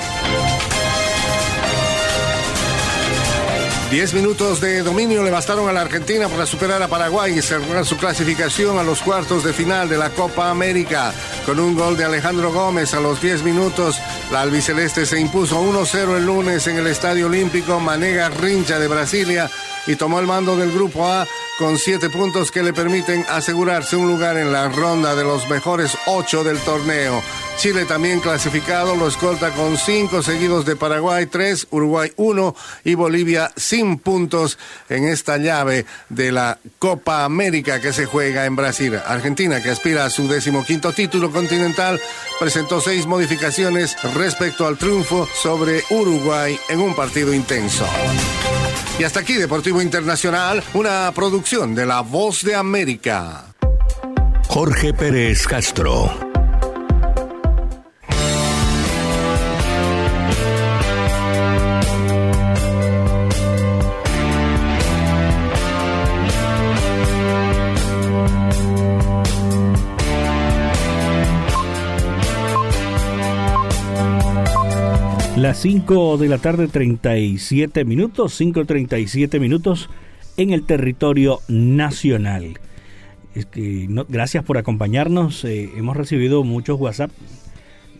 [3.91, 7.84] Diez minutos de dominio le bastaron a la Argentina para superar a Paraguay y cerrar
[7.84, 11.12] su clasificación a los cuartos de final de la Copa América.
[11.45, 13.99] Con un gol de Alejandro Gómez a los 10 minutos,
[14.30, 19.51] la albiceleste se impuso 1-0 el lunes en el Estadio Olímpico Manega Rincha de Brasilia
[19.89, 21.26] y tomó el mando del Grupo A
[21.59, 25.97] con siete puntos que le permiten asegurarse un lugar en la ronda de los mejores
[26.07, 27.20] ocho del torneo.
[27.57, 33.51] Chile también clasificado lo escolta con cinco seguidos de Paraguay tres, Uruguay uno y Bolivia
[33.57, 34.59] sin puntos
[34.89, 38.95] en esta llave de la Copa América que se juega en Brasil.
[39.05, 42.01] Argentina, que aspira a su decimoquinto título continental,
[42.39, 47.84] presentó seis modificaciones respecto al triunfo sobre Uruguay en un partido intenso.
[48.99, 53.45] Y hasta aquí Deportivo Internacional, una producción de La Voz de América.
[54.49, 56.28] Jorge Pérez Castro.
[75.39, 79.89] Las 5 de la tarde, 37 minutos, 5.37 minutos
[80.36, 82.59] en el territorio nacional.
[83.36, 85.45] Es que, gracias por acompañarnos.
[85.45, 87.12] Eh, hemos recibido muchos WhatsApp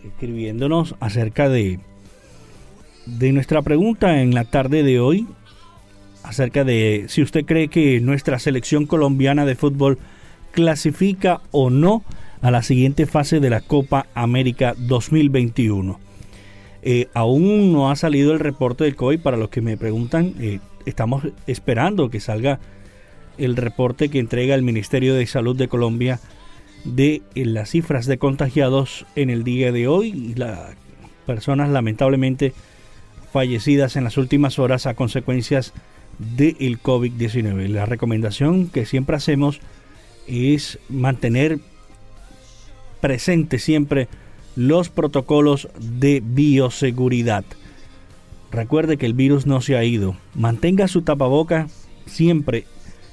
[0.05, 1.79] escribiéndonos acerca de,
[3.07, 5.29] de nuestra pregunta en la tarde de hoy,
[6.25, 10.01] acerca de si usted cree que nuestra selección colombiana de fútbol
[10.51, 12.03] clasifica o no
[12.43, 16.08] a la siguiente fase de la Copa América 2021.
[16.91, 19.21] Eh, aún no ha salido el reporte del COVID.
[19.21, 22.61] Para los que me preguntan, eh, estamos esperando que salga
[23.37, 26.19] el reporte que entrega el Ministerio de Salud de Colombia
[26.85, 30.77] de eh, las cifras de contagiados en el día de hoy y las
[31.27, 32.55] personas lamentablemente
[33.35, 35.75] fallecidas en las últimas horas a consecuencias
[36.19, 37.69] del COVID-19.
[37.69, 39.61] La recomendación que siempre hacemos
[40.27, 41.59] es mantener
[43.03, 44.09] presente siempre
[44.59, 47.45] los protocolos de bioseguridad.
[48.51, 50.17] Recuerde que el virus no se ha ido.
[50.35, 51.69] Mantenga su tapaboca
[52.07, 52.65] siempre.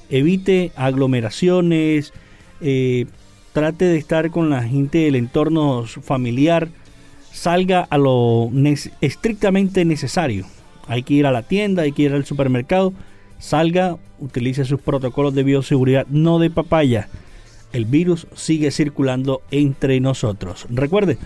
[0.10, 2.14] Evite aglomeraciones.
[2.62, 3.06] Eh,
[3.54, 6.70] trate de estar con la gente del entorno familiar.
[7.32, 8.50] Salga a lo
[9.02, 10.48] estrictamente necesario.
[10.88, 12.91] Hay que ir a la tienda, hay que ir al supermercado.
[13.38, 17.08] Salga, utilice sus protocolos de bioseguridad, no de papaya
[17.76, 20.65] el virus sigue circulando entre nosotros.
[20.69, 21.17] Recuerde,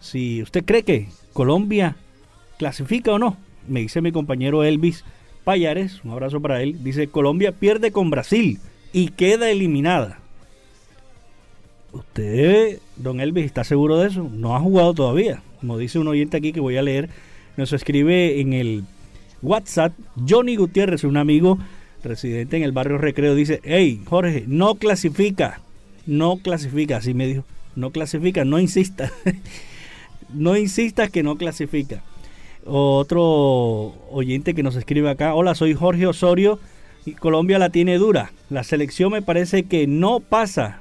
[0.00, 1.96] Si usted cree que Colombia
[2.58, 5.04] clasifica o no, me dice mi compañero Elvis
[5.44, 8.58] Payares, un abrazo para él, dice Colombia pierde con Brasil
[8.92, 10.18] y queda eliminada.
[11.92, 14.28] ¿Usted, don Elvis, está seguro de eso?
[14.30, 15.42] No ha jugado todavía.
[15.60, 17.08] Como dice un oyente aquí que voy a leer,
[17.60, 18.84] nos escribe en el
[19.42, 19.92] WhatsApp
[20.28, 21.58] Johnny Gutiérrez, un amigo
[22.02, 25.60] residente en el barrio Recreo, dice, hey Jorge, no clasifica,
[26.06, 27.44] no clasifica, así me dijo,
[27.76, 29.12] no clasifica, no insista,
[30.34, 32.02] no insista que no clasifica.
[32.64, 36.58] Otro oyente que nos escribe acá, hola, soy Jorge Osorio
[37.06, 40.80] y Colombia la tiene dura, la selección me parece que no pasa,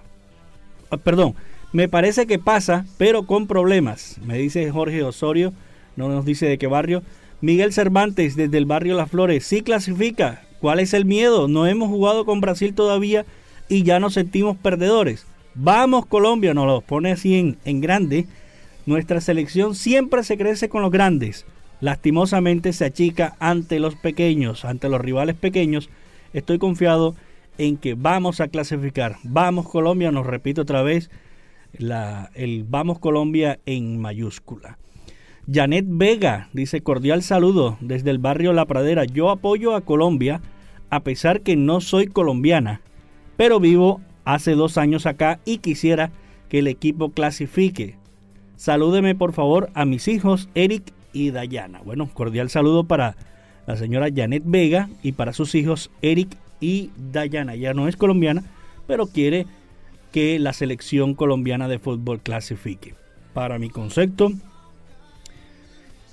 [0.92, 1.36] Ah, perdón,
[1.72, 5.54] me parece que pasa, pero con problemas, me dice Jorge Osorio,
[5.96, 7.04] no nos dice de qué barrio.
[7.42, 10.44] Miguel Cervantes desde el barrio Las Flores, sí clasifica.
[10.60, 11.48] ¿Cuál es el miedo?
[11.48, 13.26] No hemos jugado con Brasil todavía
[13.70, 15.26] y ya nos sentimos perdedores.
[15.56, 18.28] Vamos Colombia, nos lo pone así en, en grande.
[18.86, 21.46] Nuestra selección siempre se crece con los grandes.
[21.82, 25.90] Lastimosamente se achica ante los pequeños, ante los rivales pequeños.
[26.34, 27.16] Estoy confiado
[27.58, 29.18] en que vamos a clasificar.
[29.24, 31.10] Vamos Colombia, nos repito otra vez,
[31.78, 34.78] la, el Vamos Colombia en mayúscula.
[35.52, 39.06] Janet Vega dice cordial saludo desde el barrio La Pradera.
[39.06, 40.42] Yo apoyo a Colombia
[40.90, 42.82] a pesar que no soy colombiana,
[43.38, 46.12] pero vivo hace dos años acá y quisiera
[46.50, 47.96] que el equipo clasifique.
[48.56, 51.82] Salúdeme por favor a mis hijos Eric y Dayana.
[51.84, 53.16] Bueno, cordial saludo para
[53.66, 57.56] la señora Janet Vega y para sus hijos Eric y Dayana.
[57.56, 58.44] Ya no es colombiana,
[58.88, 59.46] pero quiere
[60.12, 62.96] que la selección colombiana de fútbol clasifique.
[63.34, 64.32] Para mi concepto,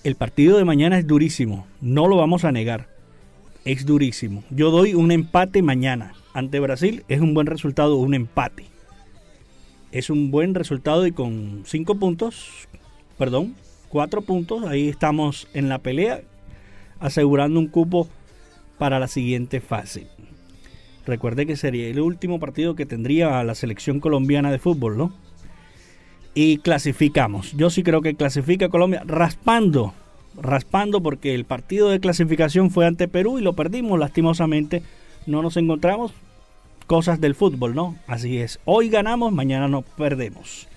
[0.07, 2.89] el partido de mañana es durísimo, no lo vamos a negar.
[3.65, 4.45] Es durísimo.
[4.51, 8.67] Yo doy un empate mañana ante Brasil, es un buen resultado, un empate.
[9.91, 12.69] Es un buen resultado y con cinco puntos,
[13.19, 13.57] perdón,
[13.89, 16.21] cuatro puntos, ahí estamos en la pelea,
[17.01, 18.07] asegurando un cupo
[18.79, 20.07] para la siguiente fase.
[21.05, 25.26] Recuerde que sería el último partido que tendría la selección colombiana de fútbol, ¿no?
[26.39, 27.55] Y clasificamos.
[27.55, 29.95] Yo sí creo que clasifica Colombia raspando,
[30.39, 34.83] raspando porque el partido de clasificación fue ante Perú y lo perdimos lastimosamente.
[35.25, 36.13] No nos encontramos
[36.87, 37.97] cosas del fútbol, ¿no?
[38.07, 38.61] Así es.
[38.67, 40.69] Hoy ganamos, mañana no perdemos.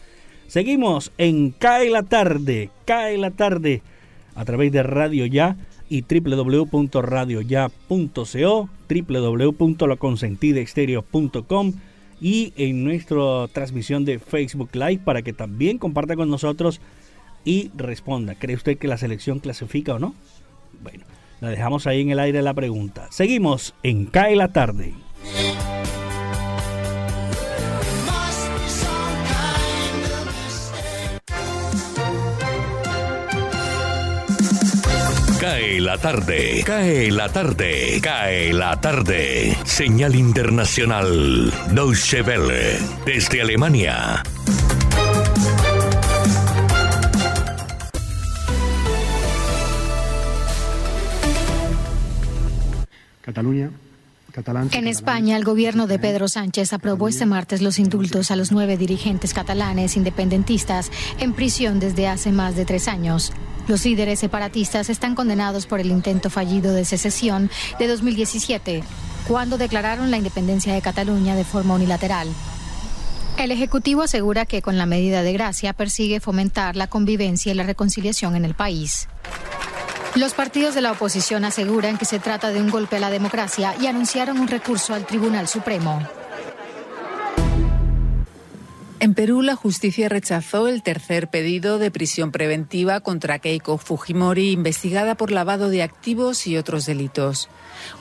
[0.47, 3.81] Seguimos en Cae la tarde, Cae la tarde
[4.35, 5.57] a través de Radio Ya
[5.89, 11.73] y www.radioya.co, www.laconsentideexterio.com
[12.21, 16.81] y en nuestra transmisión de Facebook Live para que también comparta con nosotros
[17.45, 18.35] y responda.
[18.35, 20.15] ¿Cree usted que la selección clasifica o no?
[20.83, 21.05] Bueno,
[21.41, 23.07] la dejamos ahí en el aire la pregunta.
[23.11, 24.93] Seguimos en Cae la tarde.
[35.49, 39.57] Cae la tarde, cae la tarde, cae la tarde.
[39.63, 44.21] Señal internacional, Deutsche Welle, desde Alemania.
[53.23, 53.71] Cataluña.
[54.71, 58.77] En España, el gobierno de Pedro Sánchez aprobó este martes los indultos a los nueve
[58.77, 63.33] dirigentes catalanes independentistas en prisión desde hace más de tres años.
[63.69, 68.83] Los líderes separatistas están condenados por el intento fallido de secesión de 2017,
[69.27, 72.27] cuando declararon la independencia de Cataluña de forma unilateral.
[73.37, 77.61] El Ejecutivo asegura que con la medida de gracia persigue fomentar la convivencia y la
[77.61, 79.07] reconciliación en el país.
[80.15, 83.75] Los partidos de la oposición aseguran que se trata de un golpe a la democracia
[83.79, 86.01] y anunciaron un recurso al Tribunal Supremo.
[89.01, 95.15] En Perú, la justicia rechazó el tercer pedido de prisión preventiva contra Keiko Fujimori, investigada
[95.15, 97.49] por lavado de activos y otros delitos.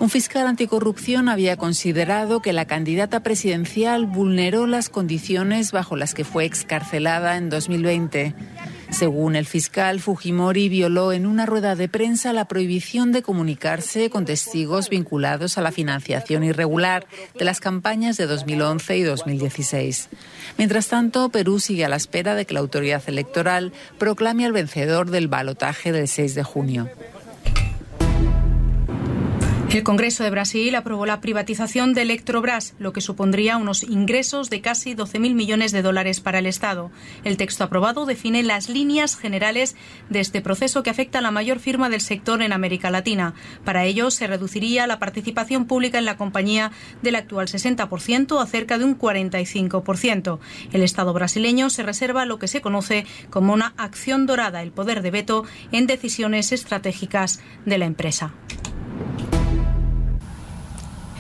[0.01, 6.25] Un fiscal anticorrupción había considerado que la candidata presidencial vulneró las condiciones bajo las que
[6.25, 8.35] fue excarcelada en 2020.
[8.91, 14.25] Según el fiscal, Fujimori violó en una rueda de prensa la prohibición de comunicarse con
[14.25, 17.07] testigos vinculados a la financiación irregular
[17.39, 20.09] de las campañas de 2011 y 2016.
[20.57, 25.11] Mientras tanto, Perú sigue a la espera de que la autoridad electoral proclame al vencedor
[25.11, 26.89] del balotaje del 6 de junio.
[29.71, 34.63] El Congreso de Brasil aprobó la privatización de Electrobras, lo que supondría unos ingresos de
[34.63, 36.91] casi 12.000 millones de dólares para el Estado.
[37.23, 39.77] El texto aprobado define las líneas generales
[40.09, 43.35] de este proceso que afecta a la mayor firma del sector en América Latina.
[43.63, 48.79] Para ello, se reduciría la participación pública en la compañía del actual 60% a cerca
[48.79, 50.39] de un 45%.
[50.73, 55.03] El Estado brasileño se reserva lo que se conoce como una acción dorada, el poder
[55.03, 58.33] de veto en decisiones estratégicas de la empresa.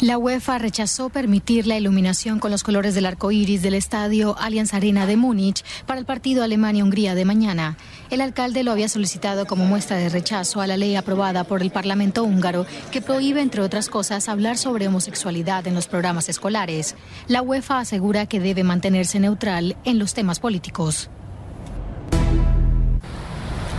[0.01, 4.73] La UEFA rechazó permitir la iluminación con los colores del arco iris del estadio Allianz
[4.73, 7.77] Arena de Múnich para el partido Alemania-Hungría de mañana.
[8.09, 11.73] El alcalde lo había solicitado como muestra de rechazo a la ley aprobada por el
[11.73, 16.95] Parlamento húngaro que prohíbe, entre otras cosas, hablar sobre homosexualidad en los programas escolares.
[17.27, 21.11] La UEFA asegura que debe mantenerse neutral en los temas políticos.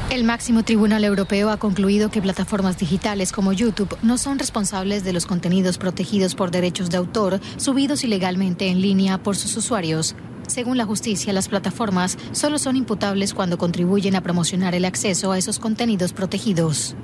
[0.10, 5.14] El máximo tribunal europeo ha concluido que plataformas digitales como YouTube no son responsables de
[5.14, 10.16] los contenidos protegidos por derechos de autor subidos ilegalmente en línea por sus usuarios.
[10.48, 15.38] Según la justicia, las plataformas solo son imputables cuando contribuyen a promocionar el acceso a
[15.38, 16.96] esos contenidos protegidos.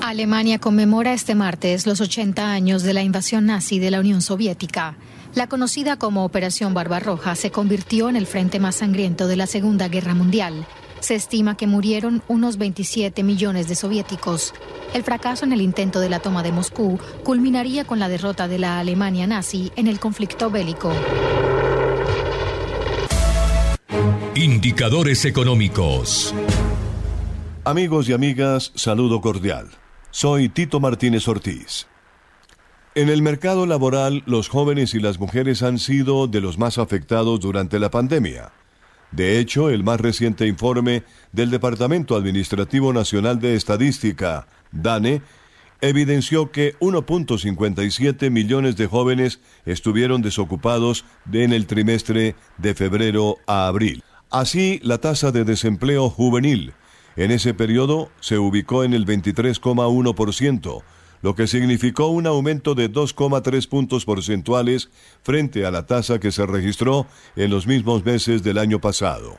[0.00, 4.96] Alemania conmemora este martes los 80 años de la invasión nazi de la Unión Soviética.
[5.34, 9.86] La conocida como Operación Barbarroja se convirtió en el frente más sangriento de la Segunda
[9.86, 10.66] Guerra Mundial.
[11.00, 14.52] Se estima que murieron unos 27 millones de soviéticos.
[14.94, 18.58] El fracaso en el intento de la toma de Moscú culminaría con la derrota de
[18.58, 20.92] la Alemania nazi en el conflicto bélico.
[24.34, 26.34] Indicadores económicos.
[27.64, 29.68] Amigos y amigas, saludo cordial.
[30.10, 31.86] Soy Tito Martínez Ortiz.
[32.94, 37.40] En el mercado laboral, los jóvenes y las mujeres han sido de los más afectados
[37.40, 38.52] durante la pandemia.
[39.10, 41.02] De hecho, el más reciente informe
[41.32, 45.22] del Departamento Administrativo Nacional de Estadística, DANE,
[45.80, 54.02] evidenció que 1.57 millones de jóvenes estuvieron desocupados en el trimestre de febrero a abril.
[54.30, 56.74] Así, la tasa de desempleo juvenil
[57.16, 60.82] en ese periodo se ubicó en el 23,1%,
[61.22, 64.90] lo que significó un aumento de 2,3 puntos porcentuales
[65.22, 67.06] frente a la tasa que se registró
[67.36, 69.38] en los mismos meses del año pasado.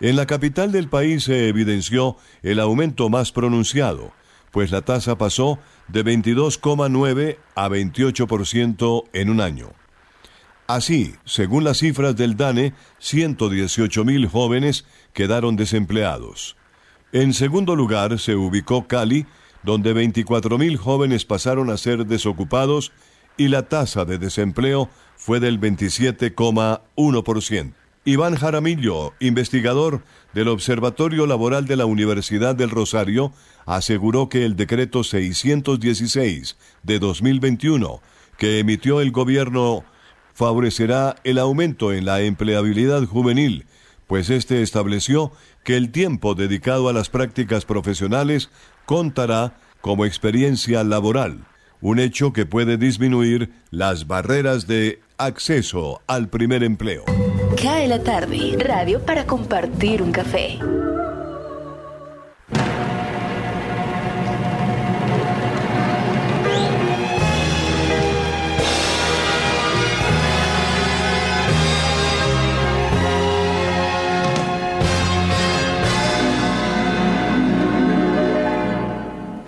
[0.00, 4.12] En la capital del país se evidenció el aumento más pronunciado,
[4.50, 9.70] pues la tasa pasó de 22,9 a 28% en un año.
[10.66, 16.56] Así, según las cifras del DANE, 118 mil jóvenes quedaron desempleados.
[17.12, 19.26] En segundo lugar se ubicó Cali,
[19.62, 22.90] donde 24.000 jóvenes pasaron a ser desocupados
[23.36, 27.72] y la tasa de desempleo fue del 27,1%.
[28.04, 30.02] Iván Jaramillo, investigador
[30.34, 33.32] del Observatorio Laboral de la Universidad del Rosario,
[33.64, 38.00] aseguró que el decreto 616 de 2021
[38.38, 39.84] que emitió el gobierno
[40.34, 43.66] favorecerá el aumento en la empleabilidad juvenil,
[44.08, 45.30] pues este estableció
[45.64, 48.50] que el tiempo dedicado a las prácticas profesionales
[48.84, 51.44] contará como experiencia laboral,
[51.80, 57.04] un hecho que puede disminuir las barreras de acceso al primer empleo.
[57.60, 60.58] Cae la tarde, radio para compartir un café.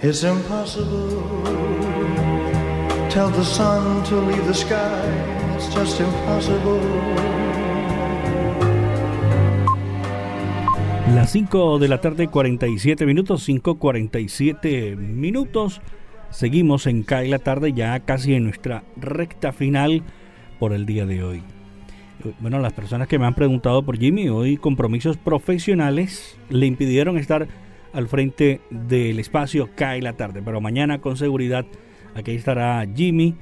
[0.05, 1.23] It's impossible.
[3.09, 5.01] Tell the sun to leave the sky.
[5.57, 6.79] It's just impossible.
[11.15, 15.81] Las 5 de la tarde, 47 minutos, 5.47 minutos.
[16.29, 20.03] Seguimos en CAE la tarde, ya casi en nuestra recta final
[20.59, 21.43] por el día de hoy.
[22.41, 27.49] Bueno, las personas que me han preguntado por Jimmy, hoy compromisos profesionales le impidieron estar
[27.95, 30.43] al frente del espacio Cae la tarde.
[30.45, 31.65] Pero mañana con seguridad
[32.15, 33.35] aquí estará Jimmy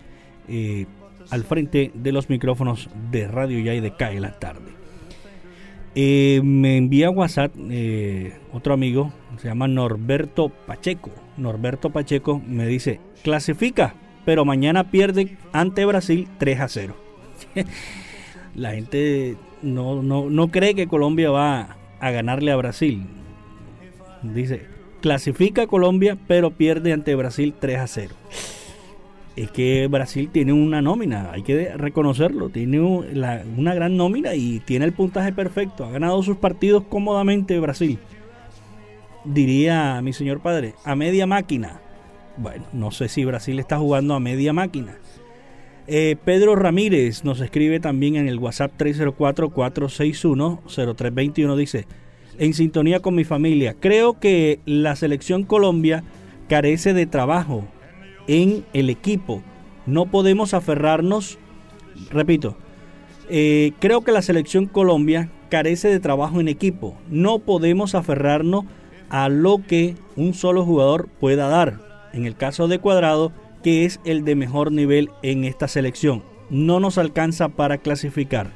[0.48, 0.86] eh,
[1.30, 4.72] al frente de los micrófonos de Radio Ya y de Cae la tarde.
[5.94, 11.10] Eh, me envía WhatsApp eh, otro amigo, se llama Norberto Pacheco.
[11.36, 13.94] Norberto Pacheco me dice, clasifica,
[14.24, 16.96] pero mañana pierde ante Brasil 3 a 0.
[18.54, 23.06] la gente no, no, no cree que Colombia va a ganarle a Brasil.
[24.22, 24.66] Dice,
[25.00, 28.14] clasifica Colombia, pero pierde ante Brasil 3 a 0.
[29.34, 34.84] Es que Brasil tiene una nómina, hay que reconocerlo, tiene una gran nómina y tiene
[34.84, 35.86] el puntaje perfecto.
[35.86, 37.98] Ha ganado sus partidos cómodamente Brasil.
[39.24, 41.80] Diría mi señor padre, a media máquina.
[42.36, 44.98] Bueno, no sé si Brasil está jugando a media máquina.
[45.86, 51.56] Eh, Pedro Ramírez nos escribe también en el WhatsApp 304-461-0321.
[51.56, 51.86] Dice,
[52.38, 53.76] en sintonía con mi familia.
[53.78, 56.04] Creo que la selección Colombia
[56.48, 57.64] carece de trabajo
[58.26, 59.42] en el equipo.
[59.86, 61.38] No podemos aferrarnos,
[62.10, 62.56] repito,
[63.28, 66.96] eh, creo que la selección Colombia carece de trabajo en equipo.
[67.08, 68.64] No podemos aferrarnos
[69.10, 71.80] a lo que un solo jugador pueda dar.
[72.12, 76.22] En el caso de Cuadrado, que es el de mejor nivel en esta selección.
[76.50, 78.50] No nos alcanza para clasificar.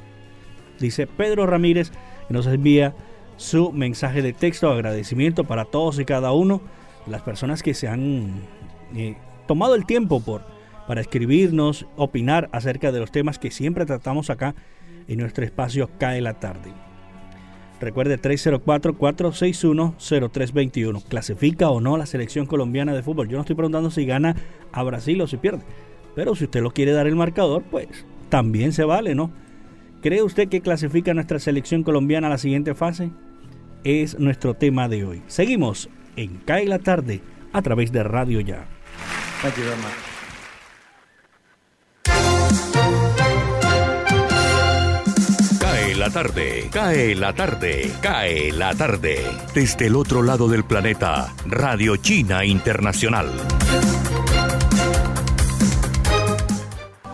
[0.79, 1.91] Dice Pedro Ramírez,
[2.27, 2.93] que nos envía
[3.37, 6.61] su mensaje de texto, agradecimiento para todos y cada uno
[7.07, 8.41] las personas que se han
[8.95, 9.15] eh,
[9.47, 10.45] tomado el tiempo por,
[10.87, 14.55] para escribirnos, opinar acerca de los temas que siempre tratamos acá
[15.07, 16.71] en nuestro espacio Cae la tarde.
[17.79, 21.03] Recuerde 304-461-0321.
[21.03, 23.29] ¿Clasifica o no la selección colombiana de fútbol?
[23.29, 24.35] Yo no estoy preguntando si gana
[24.71, 25.61] a Brasil o si pierde.
[26.15, 27.87] Pero si usted lo quiere dar el marcador, pues
[28.29, 29.29] también se vale, ¿no?
[30.01, 33.11] ¿Cree usted que clasifica nuestra selección colombiana a la siguiente fase?
[33.83, 35.23] Es nuestro tema de hoy.
[35.27, 37.21] Seguimos en CAE la tarde
[37.53, 38.65] a través de Radio Ya.
[45.59, 49.23] Cae la tarde, cae la tarde, cae la tarde.
[49.53, 53.31] Desde el otro lado del planeta, Radio China Internacional.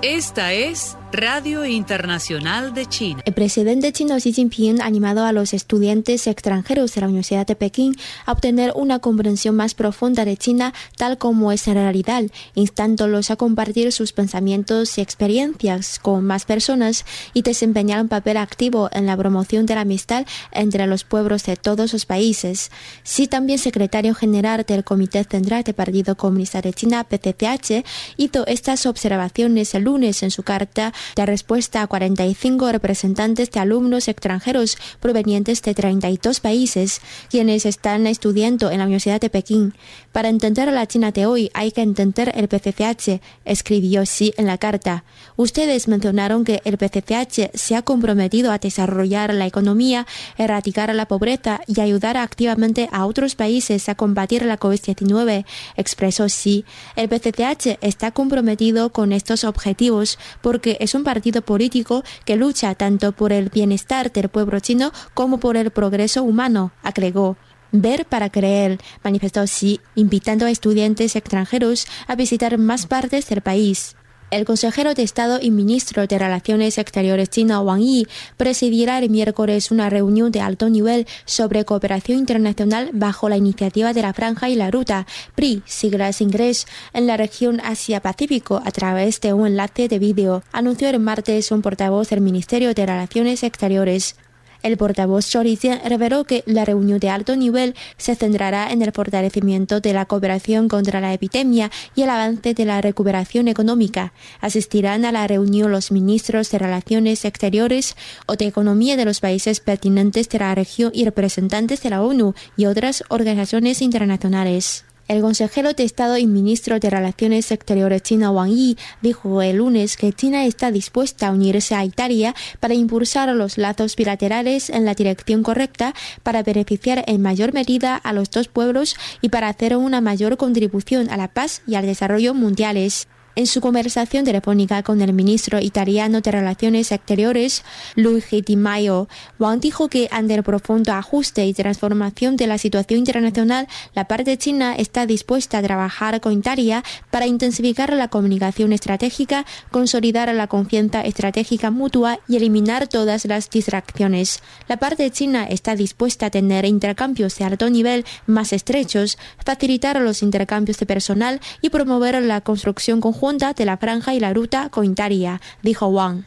[0.01, 3.22] Esta es Radio Internacional de China.
[3.24, 7.55] El presidente chino Xi Jinping ha animado a los estudiantes extranjeros de la Universidad de
[7.55, 7.95] Pekín
[8.26, 12.24] a obtener una comprensión más profunda de China tal como es en realidad,
[12.55, 17.05] instándolos a compartir sus pensamientos y experiencias con más personas
[17.36, 21.57] y desempeñar un papel activo en la promoción de la amistad entre los pueblos de
[21.57, 22.72] todos los países.
[23.03, 27.86] Xi, también secretario general del Comité Central del Partido Comunista de China, PCCH,
[28.18, 34.08] hizo estas observaciones el lunes en su carta de respuesta a 45 representantes de alumnos
[34.08, 39.74] extranjeros provenientes de 32 países, quienes están estudiando en la Universidad de Pekín.
[40.14, 44.59] Para entender la China de hoy hay que entender el PCCH, escribió Xi en la
[44.59, 45.05] carta.
[45.38, 50.05] Ustedes mencionaron que el PCCH se ha comprometido a desarrollar la economía,
[50.38, 55.45] erradicar la pobreza y ayudar activamente a otros países a combatir la COVID-19,
[55.78, 56.64] expresó Xi.
[56.95, 63.14] El PCCH está comprometido con estos objetivos porque es un partido político que lucha tanto
[63.14, 67.36] por el bienestar del pueblo chino como por el progreso humano, agregó.
[67.76, 73.95] Ver para creer, manifestó Xi, invitando a estudiantes extranjeros a visitar más partes del país.
[74.30, 78.07] El consejero de Estado y ministro de Relaciones Exteriores chino Wang Yi
[78.38, 84.03] presidirá el miércoles una reunión de alto nivel sobre cooperación internacional bajo la iniciativa de
[84.03, 89.34] la Franja y la Ruta, PRI, siglas inglés, en la región Asia-Pacífico a través de
[89.34, 94.15] un enlace de vídeo, anunció el martes un portavoz del Ministerio de Relaciones Exteriores.
[94.64, 99.82] El portavoz Chorizian reveló que la reunión de alto nivel se centrará en el fortalecimiento
[99.82, 104.14] de la cooperación contra la epidemia y el avance de la recuperación económica.
[104.39, 107.95] Asistirán a la reunión los ministros de Relaciones Exteriores
[108.26, 112.34] o de Economía de los países pertinentes de la región y representantes de la ONU
[112.55, 114.86] y otras organizaciones internacionales.
[115.10, 119.97] El consejero de Estado y ministro de Relaciones Exteriores chino Wang Yi dijo el lunes
[119.97, 124.93] que China está dispuesta a unirse a Italia para impulsar los lazos bilaterales en la
[124.93, 125.93] dirección correcta
[126.24, 131.10] para beneficiar en mayor medida a los dos pueblos y para hacer una mayor contribución
[131.10, 133.08] a la paz y al desarrollo mundiales.
[133.36, 137.63] En su conversación telefónica con el ministro italiano de Relaciones Exteriores,
[137.95, 139.07] Luigi Di Maio,
[139.39, 144.38] Wang dijo que ante el profundo ajuste y transformación de la situación internacional, la parte
[144.38, 151.01] china está dispuesta a trabajar con Italia para intensificar la comunicación estratégica, consolidar la confianza
[151.01, 154.43] estratégica mutua y eliminar todas las distracciones.
[154.67, 160.21] La parte china está dispuesta a tener intercambios de alto nivel más estrechos, facilitar los
[160.21, 165.39] intercambios de personal y promover la construcción conjunta de la franja y la ruta comunitaria,
[165.61, 166.26] dijo Wang.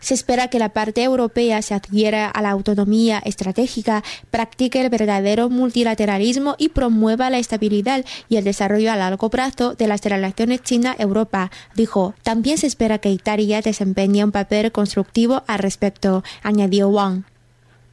[0.00, 5.48] Se espera que la parte europea se adhiera a la autonomía estratégica, practique el verdadero
[5.48, 11.50] multilateralismo y promueva la estabilidad y el desarrollo a largo plazo de las relaciones China-Europa,
[11.74, 12.12] dijo.
[12.22, 17.24] También se espera que Italia desempeñe un papel constructivo al respecto, añadió Wang.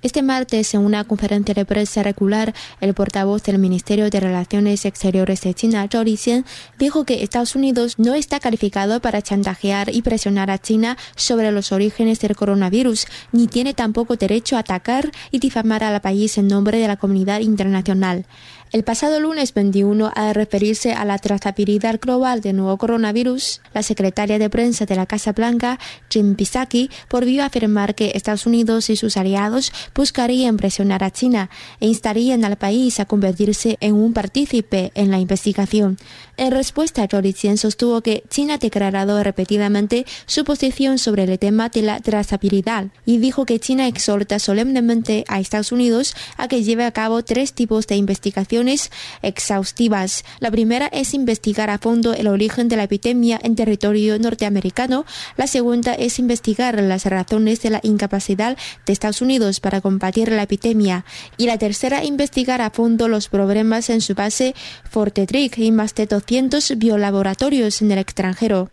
[0.03, 5.41] Este martes, en una conferencia de prensa regular, el portavoz del Ministerio de Relaciones Exteriores
[5.41, 6.43] de China, Zhou Lijian,
[6.79, 11.71] dijo que Estados Unidos no está calificado para chantajear y presionar a China sobre los
[11.71, 16.79] orígenes del coronavirus, ni tiene tampoco derecho a atacar y difamar al país en nombre
[16.79, 18.25] de la comunidad internacional.
[18.71, 24.39] El pasado lunes 21, al referirse a la trazabilidad global del nuevo coronavirus, la secretaria
[24.39, 25.77] de prensa de la Casa Blanca,
[26.09, 31.49] Jim Psaki, volvió a afirmar que Estados Unidos y sus aliados buscarían presionar a China
[31.81, 35.97] e instarían al país a convertirse en un partícipe en la investigación.
[36.41, 41.83] En respuesta, Choricien sostuvo que China ha declarado repetidamente su posición sobre el tema de
[41.83, 46.93] la trazabilidad y dijo que China exhorta solemnemente a Estados Unidos a que lleve a
[46.93, 48.89] cabo tres tipos de investigaciones
[49.21, 50.25] exhaustivas.
[50.39, 55.05] La primera es investigar a fondo el origen de la epidemia en territorio norteamericano.
[55.37, 60.41] La segunda es investigar las razones de la incapacidad de Estados Unidos para combatir la
[60.41, 61.05] epidemia.
[61.37, 64.55] Y la tercera, investigar a fondo los problemas en su base
[64.89, 66.30] Fort Detrick y más de 200
[66.77, 68.69] biolaboratorios en el extranjero.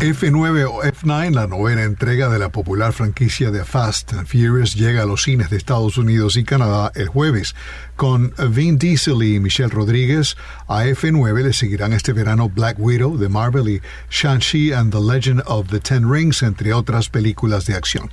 [0.00, 5.02] F9 o F9, la novena entrega de la popular franquicia de Fast and Furious, llega
[5.02, 7.54] a los cines de Estados Unidos y Canadá el jueves.
[7.96, 10.36] Con Vin Diesel y Michelle Rodríguez,
[10.68, 15.42] a F9 le seguirán este verano Black Widow de Marvel y Shang-Chi and the Legend
[15.46, 18.10] of the Ten Rings, entre otras películas de acción.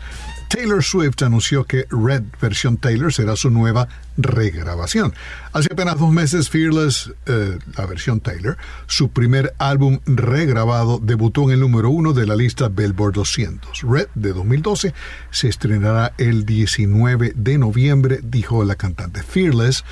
[0.52, 3.88] Taylor Swift anunció que Red versión Taylor será su nueva
[4.18, 5.14] regrabación.
[5.54, 11.52] Hace apenas dos meses, Fearless, eh, la versión Taylor, su primer álbum regrabado, debutó en
[11.52, 13.84] el número uno de la lista Billboard 200.
[13.84, 14.93] Red, de 2012,
[15.30, 19.86] se estrenará el 19 de noviembre, dijo la cantante Fearless.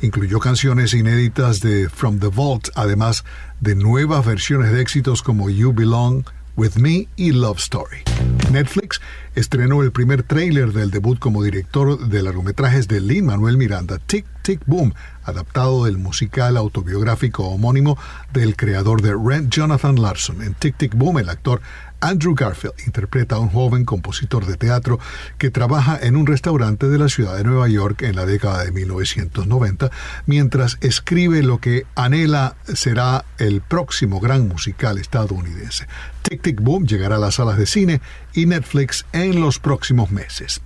[0.00, 3.24] Incluyó canciones inéditas de From the Vault, además
[3.60, 6.24] de nuevas versiones de éxitos como You Belong,
[6.56, 8.04] With Me y Love Story.
[8.52, 9.00] Netflix
[9.34, 14.26] estrenó el primer tráiler del debut como director de largometrajes de Lin Manuel Miranda, Tick
[14.42, 17.98] Tick Boom, adaptado del musical autobiográfico homónimo
[18.32, 20.42] del creador de Rent, Jonathan Larson.
[20.42, 21.62] En Tick Tick Boom, el actor
[22.04, 24.98] Andrew Garfield interpreta a un joven compositor de teatro
[25.38, 28.72] que trabaja en un restaurante de la ciudad de Nueva York en la década de
[28.72, 29.90] 1990,
[30.26, 35.86] mientras escribe lo que anhela será el próximo gran musical estadounidense.
[36.20, 38.02] Tic Tic Boom llegará a las salas de cine
[38.34, 40.60] y Netflix en los próximos meses.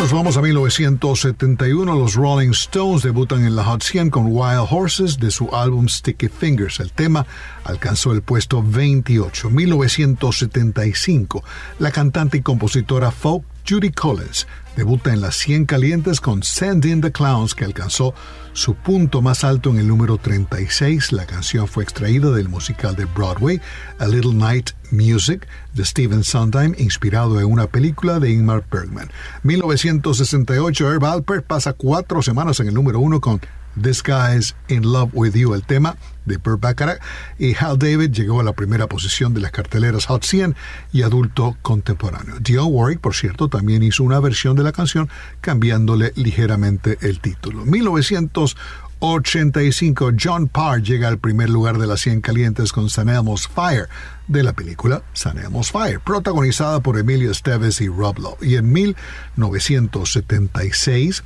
[0.00, 1.96] Nos vamos a 1971.
[1.96, 6.28] Los Rolling Stones debutan en la Hot 100 con Wild Horses de su álbum Sticky
[6.28, 6.78] Fingers.
[6.78, 7.26] El tema
[7.64, 9.50] alcanzó el puesto 28.
[9.50, 11.42] 1975.
[11.80, 17.00] La cantante y compositora folk Judy Collins debuta en las 100 calientes con Send in
[17.00, 18.14] the Clowns, que alcanzó
[18.58, 21.12] su punto más alto en el número 36.
[21.12, 23.60] La canción fue extraída del musical de Broadway,
[24.00, 29.10] A Little Night Music, de Stephen Sondheim, inspirado en una película de Ingmar Bergman.
[29.44, 33.40] 1968, Herb Alpert pasa cuatro semanas en el número uno con
[33.82, 37.00] This Guy's in Love with You, el tema de Burt Bacharach,
[37.38, 40.54] y Hal David llegó a la primera posición de las carteleras Hot 100
[40.92, 42.36] y adulto contemporáneo.
[42.40, 45.08] Dionne Warwick, por cierto, también hizo una versión de la canción
[45.40, 47.64] cambiándole ligeramente el título.
[47.64, 53.88] 1985, John Parr llega al primer lugar de las 100 calientes con San Fire
[54.28, 58.36] de la película San Fire, protagonizada por Emilio Esteves y Rob Lowe.
[58.42, 61.24] Y en 1976,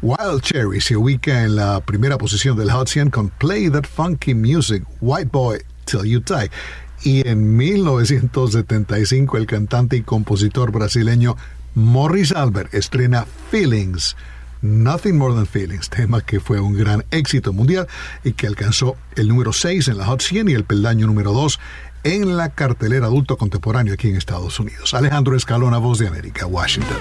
[0.00, 4.32] Wild Cherry se ubica en la primera posición del Hot 100 con Play That Funky
[4.32, 6.50] Music, White Boy Till You Die.
[7.02, 11.36] Y en 1975 el cantante y compositor brasileño
[11.74, 14.16] Morris Albert estrena Feelings.
[14.62, 17.88] Nothing More Than Feelings, tema que fue un gran éxito mundial
[18.22, 21.58] y que alcanzó el número 6 en la Hot 100 y el peldaño número 2
[22.04, 24.94] en la cartelera adulto contemporáneo aquí en Estados Unidos.
[24.94, 26.98] Alejandro Escalona, Voz de América, Washington.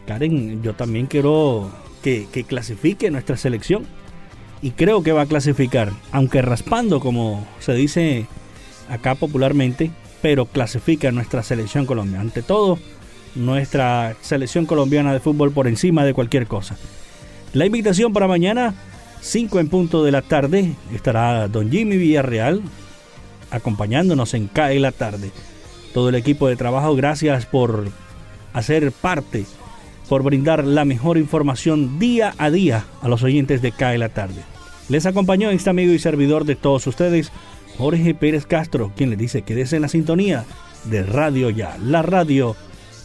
[0.07, 1.69] Karen, yo también quiero
[2.01, 3.85] que, que clasifique nuestra selección.
[4.61, 8.27] Y creo que va a clasificar, aunque raspando, como se dice
[8.89, 12.21] acá popularmente, pero clasifica nuestra selección Colombia.
[12.21, 12.79] Ante todo,
[13.35, 16.77] nuestra selección colombiana de fútbol por encima de cualquier cosa.
[17.53, 18.73] La invitación para mañana,
[19.21, 22.61] 5 en punto de la tarde, estará don Jimmy Villarreal
[23.51, 25.31] acompañándonos en CAE la tarde.
[25.93, 27.87] todo el equipo de trabajo, gracias por
[28.51, 29.45] hacer parte,
[30.09, 34.41] por brindar la mejor información día a día a los oyentes de CAE la tarde.
[34.89, 37.31] Les acompañó este amigo y servidor de todos ustedes,
[37.77, 40.45] Jorge Pérez Castro, quien les dice que en la sintonía
[40.85, 42.55] de Radio Ya, la radio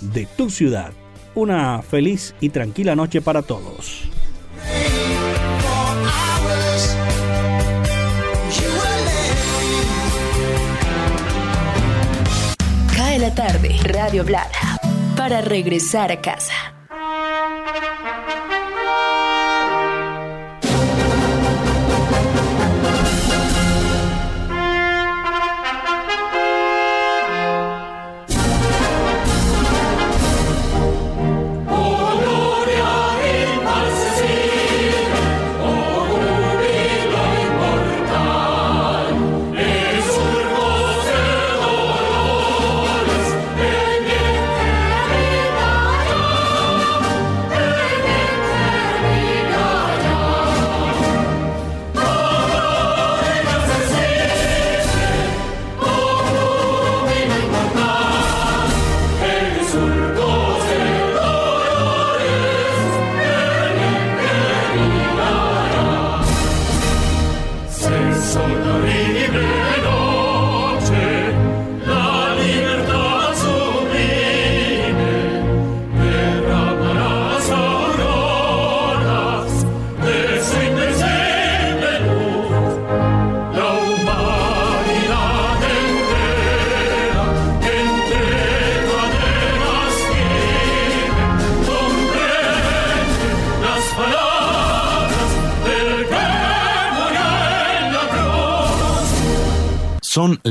[0.00, 0.92] de tu ciudad.
[1.34, 4.08] Una feliz y tranquila noche para todos.
[12.96, 14.80] Cae la tarde, Radio Blada,
[15.16, 16.77] para regresar a casa.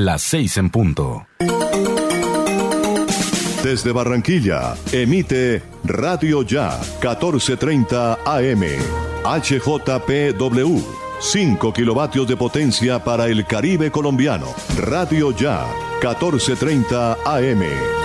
[0.05, 1.27] Las seis en punto.
[3.63, 8.63] Desde Barranquilla, emite Radio Ya 1430 AM.
[9.23, 10.81] HJPW.
[11.19, 14.47] 5 kilovatios de potencia para el Caribe colombiano.
[14.77, 15.65] Radio Ya
[16.01, 17.96] 1430 AM